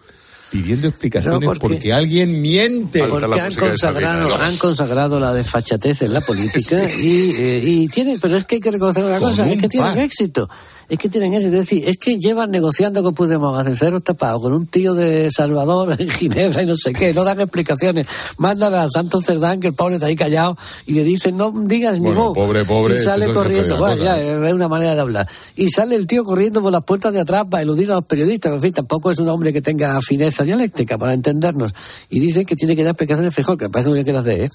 [0.52, 1.92] pidiendo explicaciones No, porque- porque...
[1.94, 3.02] alguien miente.
[3.04, 8.36] Porque han consagrado, han consagrado la desfachatez en la política y, eh, y tienen, pero
[8.36, 9.98] es que hay que reconocer una Con cosa, es que tienen par.
[10.00, 10.48] éxito.
[10.88, 14.40] Es que tienen éxito, es decir, es que llevan negociando con Puigdemont hace cero tapado,
[14.40, 18.06] con un tío de Salvador en Ginebra y no sé qué, no dan explicaciones,
[18.38, 20.56] mandan a Santos Cerdán, que el pobre está ahí callado,
[20.86, 22.32] y le dicen, no digas ni mo.
[22.32, 25.00] pobre, pobre, Y sale esto es el corriendo, bueno, cosa, ya, es una manera de
[25.00, 25.28] hablar.
[25.56, 28.52] Y sale el tío corriendo por las puertas de atrás para eludir a los periodistas,
[28.52, 31.74] en fin, tampoco es un hombre que tenga fineza dialéctica para entendernos.
[32.10, 34.24] Y dicen que tiene que dar explicaciones Feijóo, que me parece muy bien que las
[34.24, 34.50] dé, ¿eh?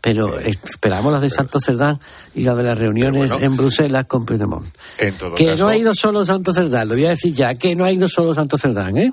[0.00, 1.98] pero esperamos las de Santos Cerdán
[2.34, 3.46] y las de las reuniones bueno.
[3.46, 4.66] en Bruselas con Puigdemont.
[4.98, 7.54] En todo Que caso, no ha ido solo Santos Cerdán, lo voy a decir ya,
[7.54, 9.12] que no ha ido solo Santos Cerdán, ¿eh?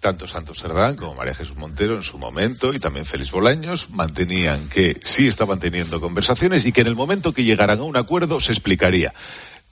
[0.00, 4.68] tanto Santos Cerdán como María Jesús Montero en su momento y también Félix Bolaños mantenían
[4.68, 8.40] que sí estaban teniendo conversaciones y que en el momento que llegaran a un acuerdo
[8.40, 9.12] se explicaría.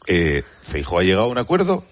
[0.06, 1.84] Eh, Feijóo ha llegado a un acuerdo,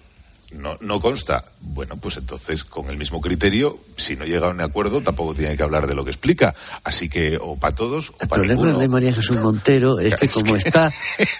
[0.57, 1.43] no, no consta.
[1.61, 5.55] Bueno, pues entonces con el mismo criterio, si no llega a un acuerdo, tampoco tiene
[5.57, 6.53] que hablar de lo que explica.
[6.83, 8.79] Así que o para todos o El para problema ninguno.
[8.79, 10.91] de María Jesús Montero es que Es como que- está,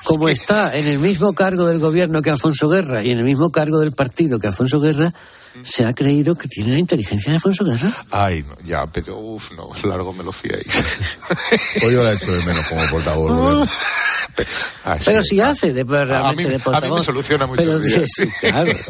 [0.06, 3.52] como está en el mismo cargo del gobierno que Alfonso Guerra y en el mismo
[3.52, 5.14] cargo del partido que Alfonso Guerra,
[5.64, 7.94] se ha creído que tiene la inteligencia de Alfonso Guerra.
[8.12, 10.66] Ay, no, ya, pero uff, no, largo me lo fiáis.
[11.82, 13.70] Pues yo la echo de menos como portavoz.
[14.86, 15.04] Ah, sí.
[15.06, 17.06] Pero si hace de, realmente a mí- de a mí me portavoz.
[17.06, 18.10] soluciona muchos Pero sí, días.
[18.18, 18.74] sí, claro.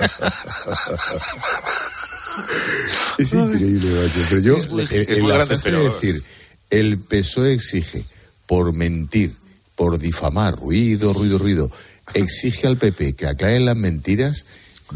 [3.17, 4.19] Es increíble, macho.
[4.29, 6.23] Pero yo, Es muy- eh, es en muy la grande, frase pero- de decir,
[6.69, 8.05] el PSOE exige
[8.47, 9.35] por mentir,
[9.75, 11.71] por difamar, ruido, ruido, ruido,
[12.13, 14.45] exige al PP que aclare las mentiras,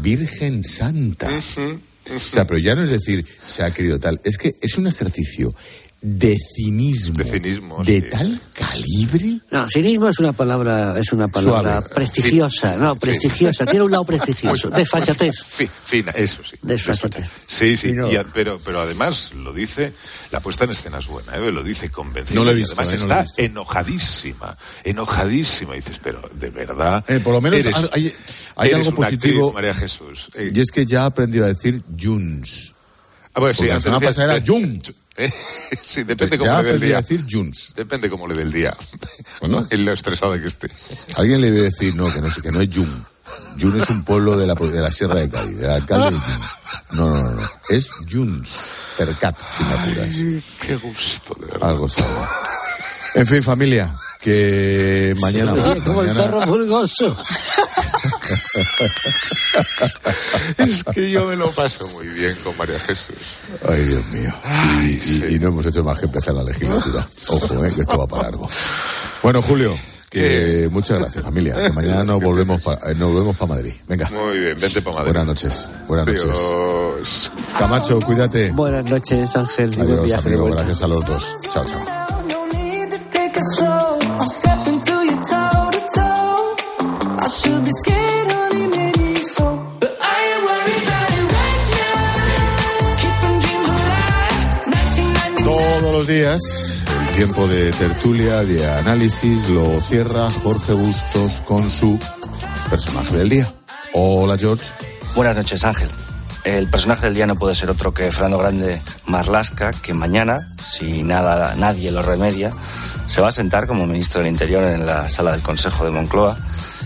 [0.00, 1.28] Virgen Santa.
[1.28, 4.86] O sea, pero ya no es decir se ha querido tal, es que es un
[4.86, 5.54] ejercicio
[6.00, 8.06] de cinismo, De cinismo, de sí.
[8.08, 9.38] tal calibre.
[9.50, 11.88] No, cinismo es una palabra, es una palabra Suave.
[11.94, 15.42] prestigiosa, no, prestigiosa, tiene un lado prestigioso, desfachatez.
[15.44, 16.56] Fi- fina, eso sí.
[16.62, 17.28] Desfachatez.
[17.48, 19.92] Sí, sí, no- a- pero, pero además lo dice,
[20.30, 21.50] la puesta en escena es buena, ¿eh?
[21.50, 22.40] lo dice convencido.
[22.40, 22.96] No lo he y visto, además ¿eh?
[22.96, 23.42] No está visto.
[23.42, 25.72] enojadísima, enojadísima.
[25.74, 27.04] Y dices, pero de verdad.
[27.08, 28.14] Eh, por lo menos eres- hay,
[28.56, 29.46] hay eres algo positivo.
[29.48, 30.28] actriz, María Jesús.
[30.34, 32.72] Eh, Y es que ya ha aprendido a decir Junts.
[33.34, 34.80] ah, bueno, sí, la semana pasada era Jun.
[35.18, 35.32] Eh,
[35.82, 36.96] sí, depende cómo Ya le dé el día.
[36.98, 37.72] decir Junts.
[37.74, 38.74] Depende cómo le dé el día.
[39.40, 39.66] Bueno.
[39.70, 40.68] en lo estresada que esté.
[41.16, 43.06] Alguien le debe decir, no, que no, que no es Jun.
[43.60, 46.40] Jun es un pueblo de la, de la Sierra de Cádiz, del alcalde de Jun.
[46.92, 47.48] No, no, no, no.
[47.68, 48.58] Es Juns.
[48.96, 50.14] Percat, si me apuras.
[50.60, 51.68] Qué gusto, de verdad.
[51.70, 52.14] Algo sabe.
[53.14, 55.52] En fin, familia, que mañana...
[55.52, 57.16] Oye, como el mañana- perro.
[60.58, 63.16] Es que yo me lo paso muy bien con María Jesús.
[63.68, 64.32] Ay, Dios mío.
[64.82, 67.06] Y, y- y no hemos hecho más que empezar la legislatura.
[67.28, 68.48] Ojo, eh, que esto va para largo.
[69.22, 69.76] Bueno, Julio,
[70.10, 71.54] que muchas gracias, familia.
[71.54, 73.74] Que mañana nos volvemos para nos volvemos para Madrid.
[73.86, 74.10] Venga.
[74.10, 75.12] Muy bien, vente para Madrid.
[75.12, 75.70] Buenas noches.
[75.86, 77.30] Buenas noches.
[77.58, 78.50] Camacho, cuídate.
[78.52, 79.70] Buenas noches, Ángel.
[79.70, 80.44] buen Adiós, amigo.
[80.46, 81.24] Gracias a los dos.
[81.52, 82.07] Chao, chao.
[96.08, 102.00] Días, el tiempo de tertulia, de análisis, lo cierra Jorge Bustos con su
[102.70, 103.52] personaje del día.
[103.92, 104.64] Hola, George.
[105.14, 105.90] Buenas noches, Ángel.
[106.44, 111.02] El personaje del día no puede ser otro que Fernando Grande Marlasca, que mañana, si
[111.02, 112.50] nada, nadie lo remedia,
[113.06, 116.38] se va a sentar como ministro del Interior en la sala del Consejo de Moncloa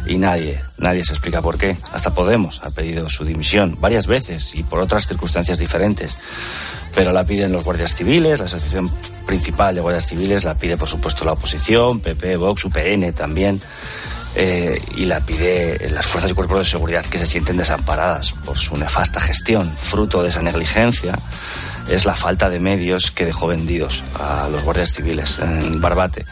[0.05, 1.77] y nadie, nadie se explica por qué.
[1.93, 6.17] Hasta Podemos ha pedido su dimisión varias veces y por otras circunstancias diferentes.
[6.95, 8.91] Pero la piden los guardias civiles, la asociación
[9.27, 13.61] principal de guardias civiles, la pide por supuesto la oposición, PP, Vox, UPN también
[14.35, 18.59] eh, y la pide las fuerzas y cuerpos de seguridad que se sienten desamparadas por
[18.59, 19.73] su nefasta gestión.
[19.77, 21.19] Fruto de esa negligencia
[21.91, 26.25] es la falta de medios que dejó vendidos a los guardias civiles en Barbate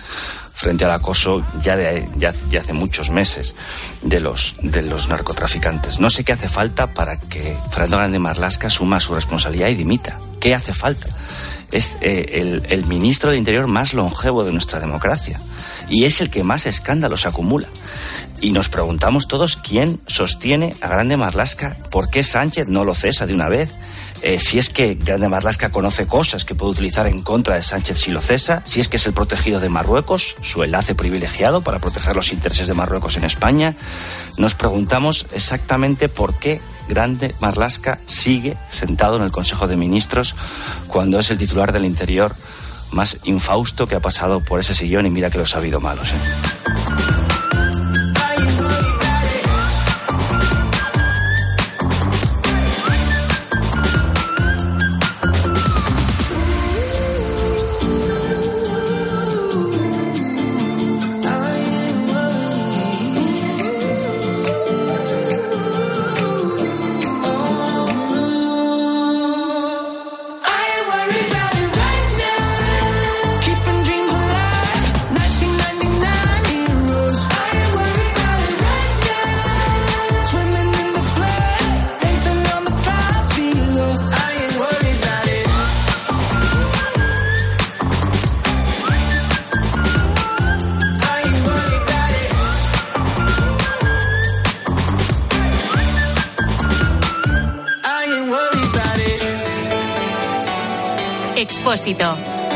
[0.60, 3.54] frente al acoso ya de ya, hace muchos meses
[4.02, 5.98] de los de los narcotraficantes.
[6.00, 10.18] No sé qué hace falta para que Fernando Grande Marlasca asuma su responsabilidad y dimita.
[10.38, 11.06] ¿Qué hace falta?
[11.72, 15.40] Es eh, el, el ministro de Interior más longevo de nuestra democracia
[15.88, 17.68] y es el que más escándalos acumula.
[18.40, 23.26] Y nos preguntamos todos quién sostiene a Grande Marlasca, por qué Sánchez no lo cesa
[23.26, 23.74] de una vez,
[24.22, 27.98] eh, si es que Grande Marlasca conoce cosas que puede utilizar en contra de Sánchez
[27.98, 31.78] si lo cesa, si es que es el protegido de Marruecos, su enlace privilegiado para
[31.78, 33.74] proteger los intereses de Marruecos en España,
[34.38, 40.34] nos preguntamos exactamente por qué Grande Marlasca sigue sentado en el Consejo de Ministros
[40.88, 42.34] cuando es el titular del Interior
[42.92, 46.08] más infausto que ha pasado por ese sillón y mira que los ha habido malos.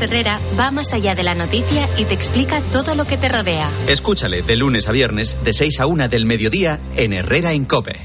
[0.00, 3.70] Herrera va más allá de la noticia y te explica todo lo que te rodea.
[3.88, 7.96] Escúchale de lunes a viernes, de 6 a 1 del mediodía, en Herrera en Cope.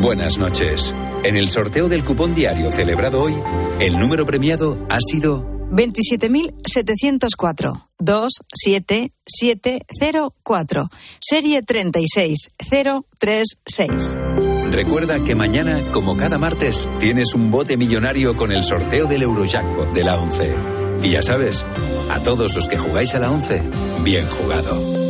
[0.00, 0.94] Buenas noches.
[1.22, 3.34] En el sorteo del cupón diario celebrado hoy,
[3.80, 7.88] el número premiado ha sido 27.704.
[7.98, 10.88] 27704.
[11.20, 14.49] Serie 36036.
[14.70, 19.92] Recuerda que mañana, como cada martes, tienes un bote millonario con el sorteo del Eurojackpot
[19.92, 20.54] de la 11.
[21.02, 21.64] Y ya sabes,
[22.10, 23.62] a todos los que jugáis a la 11,
[24.04, 25.09] bien jugado.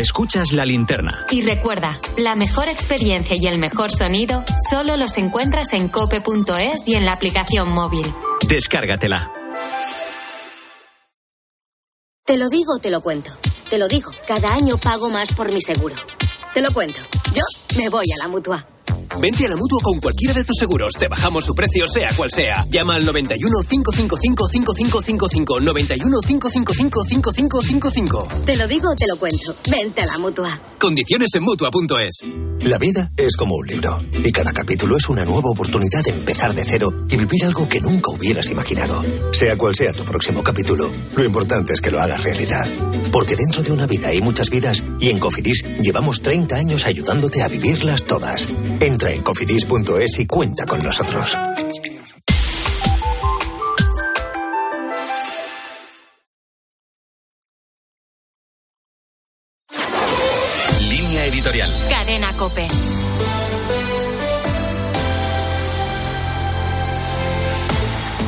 [0.00, 1.26] Escuchas la linterna.
[1.30, 6.94] Y recuerda, la mejor experiencia y el mejor sonido solo los encuentras en cope.es y
[6.94, 8.06] en la aplicación móvil.
[8.48, 9.30] Descárgatela.
[12.24, 13.30] Te lo digo te lo cuento.
[13.68, 15.96] Te lo digo, cada año pago más por mi seguro.
[16.54, 16.98] Te lo cuento.
[17.34, 17.42] Yo
[17.76, 18.66] me voy a la mutua.
[19.18, 20.92] Vente a la mutua con cualquiera de tus seguros.
[20.98, 22.66] Te bajamos su precio, sea cual sea.
[22.70, 25.60] Llama al 91 555 5555.
[25.60, 28.28] 91 555 5555.
[28.46, 29.54] Te lo digo o te lo cuento.
[29.70, 30.60] Vente a la mutua.
[30.78, 32.24] Condiciones en mutua.es.
[32.62, 36.54] La vida es como un libro y cada capítulo es una nueva oportunidad de empezar
[36.54, 39.02] de cero y vivir algo que nunca hubieras imaginado.
[39.32, 42.66] Sea cual sea tu próximo capítulo, lo importante es que lo hagas realidad.
[43.12, 47.42] Porque dentro de una vida hay muchas vidas y en Cofidis llevamos 30 años ayudándote
[47.42, 48.48] a vivirlas todas.
[49.00, 51.34] Entra en cofidis.es y cuenta con nosotros.
[60.82, 61.70] Línea editorial.
[61.88, 62.68] Cadena Cope.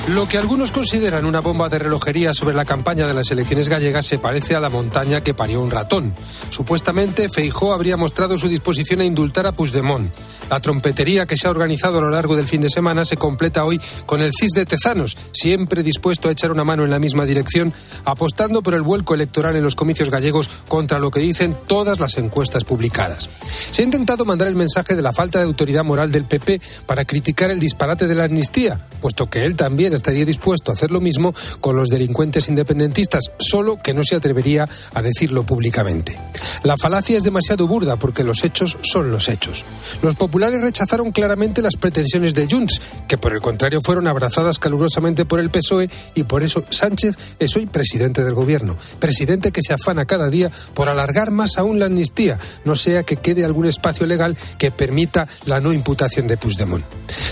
[0.09, 4.05] Lo que algunos consideran una bomba de relojería sobre la campaña de las elecciones gallegas
[4.05, 6.12] se parece a la montaña que parió un ratón.
[6.51, 10.11] Supuestamente, Feijó habría mostrado su disposición a indultar a Puigdemont.
[10.53, 13.65] La trompetería que se ha organizado a lo largo del fin de semana se completa
[13.65, 17.25] hoy con el CIS de Tezanos, siempre dispuesto a echar una mano en la misma
[17.25, 17.73] dirección,
[18.05, 22.19] apostando por el vuelco electoral en los comicios gallegos contra lo que dicen todas las
[22.19, 23.31] encuestas publicadas.
[23.71, 27.07] Se ha intentado mandar el mensaje de la falta de autoridad moral del PP para
[27.07, 31.01] criticar el disparate de la amnistía, puesto que él también estaría dispuesto a hacer lo
[31.01, 36.19] mismo con los delincuentes independentistas, solo que no se atrevería a decirlo públicamente.
[36.63, 39.65] La falacia es demasiado burda porque los hechos son los hechos.
[40.03, 40.15] Los
[40.51, 45.51] rechazaron claramente las pretensiones de Junts, que por el contrario fueron abrazadas calurosamente por el
[45.51, 48.76] PSOE y por eso Sánchez es hoy presidente del gobierno.
[48.99, 53.16] Presidente que se afana cada día por alargar más aún la amnistía, no sea que
[53.16, 56.84] quede algún espacio legal que permita la no imputación de Puigdemont.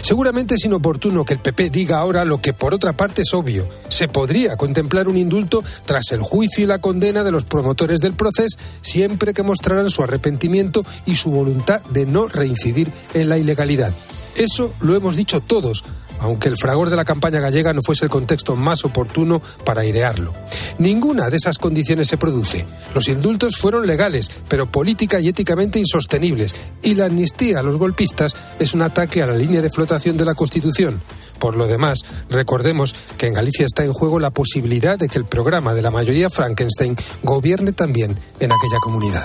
[0.02, 3.68] Seguramente es inoportuno que el PP diga ahora lo que por otra parte es obvio.
[3.88, 8.14] Se podría contemplar un indulto tras el juicio y la condena de los promotores del
[8.14, 13.92] proceso, siempre que mostraran su arrepentimiento y su voluntad de no reincidir en la ilegalidad.
[14.36, 15.84] Eso lo hemos dicho todos,
[16.20, 20.32] aunque el fragor de la campaña gallega no fuese el contexto más oportuno para airearlo.
[20.78, 22.66] Ninguna de esas condiciones se produce.
[22.94, 28.34] Los indultos fueron legales, pero política y éticamente insostenibles, y la amnistía a los golpistas
[28.59, 31.01] es un ataque a la línea de flotación de la Constitución.
[31.38, 35.24] Por lo demás, recordemos que en Galicia está en juego la posibilidad de que el
[35.24, 39.24] programa de la mayoría Frankenstein gobierne también en aquella comunidad.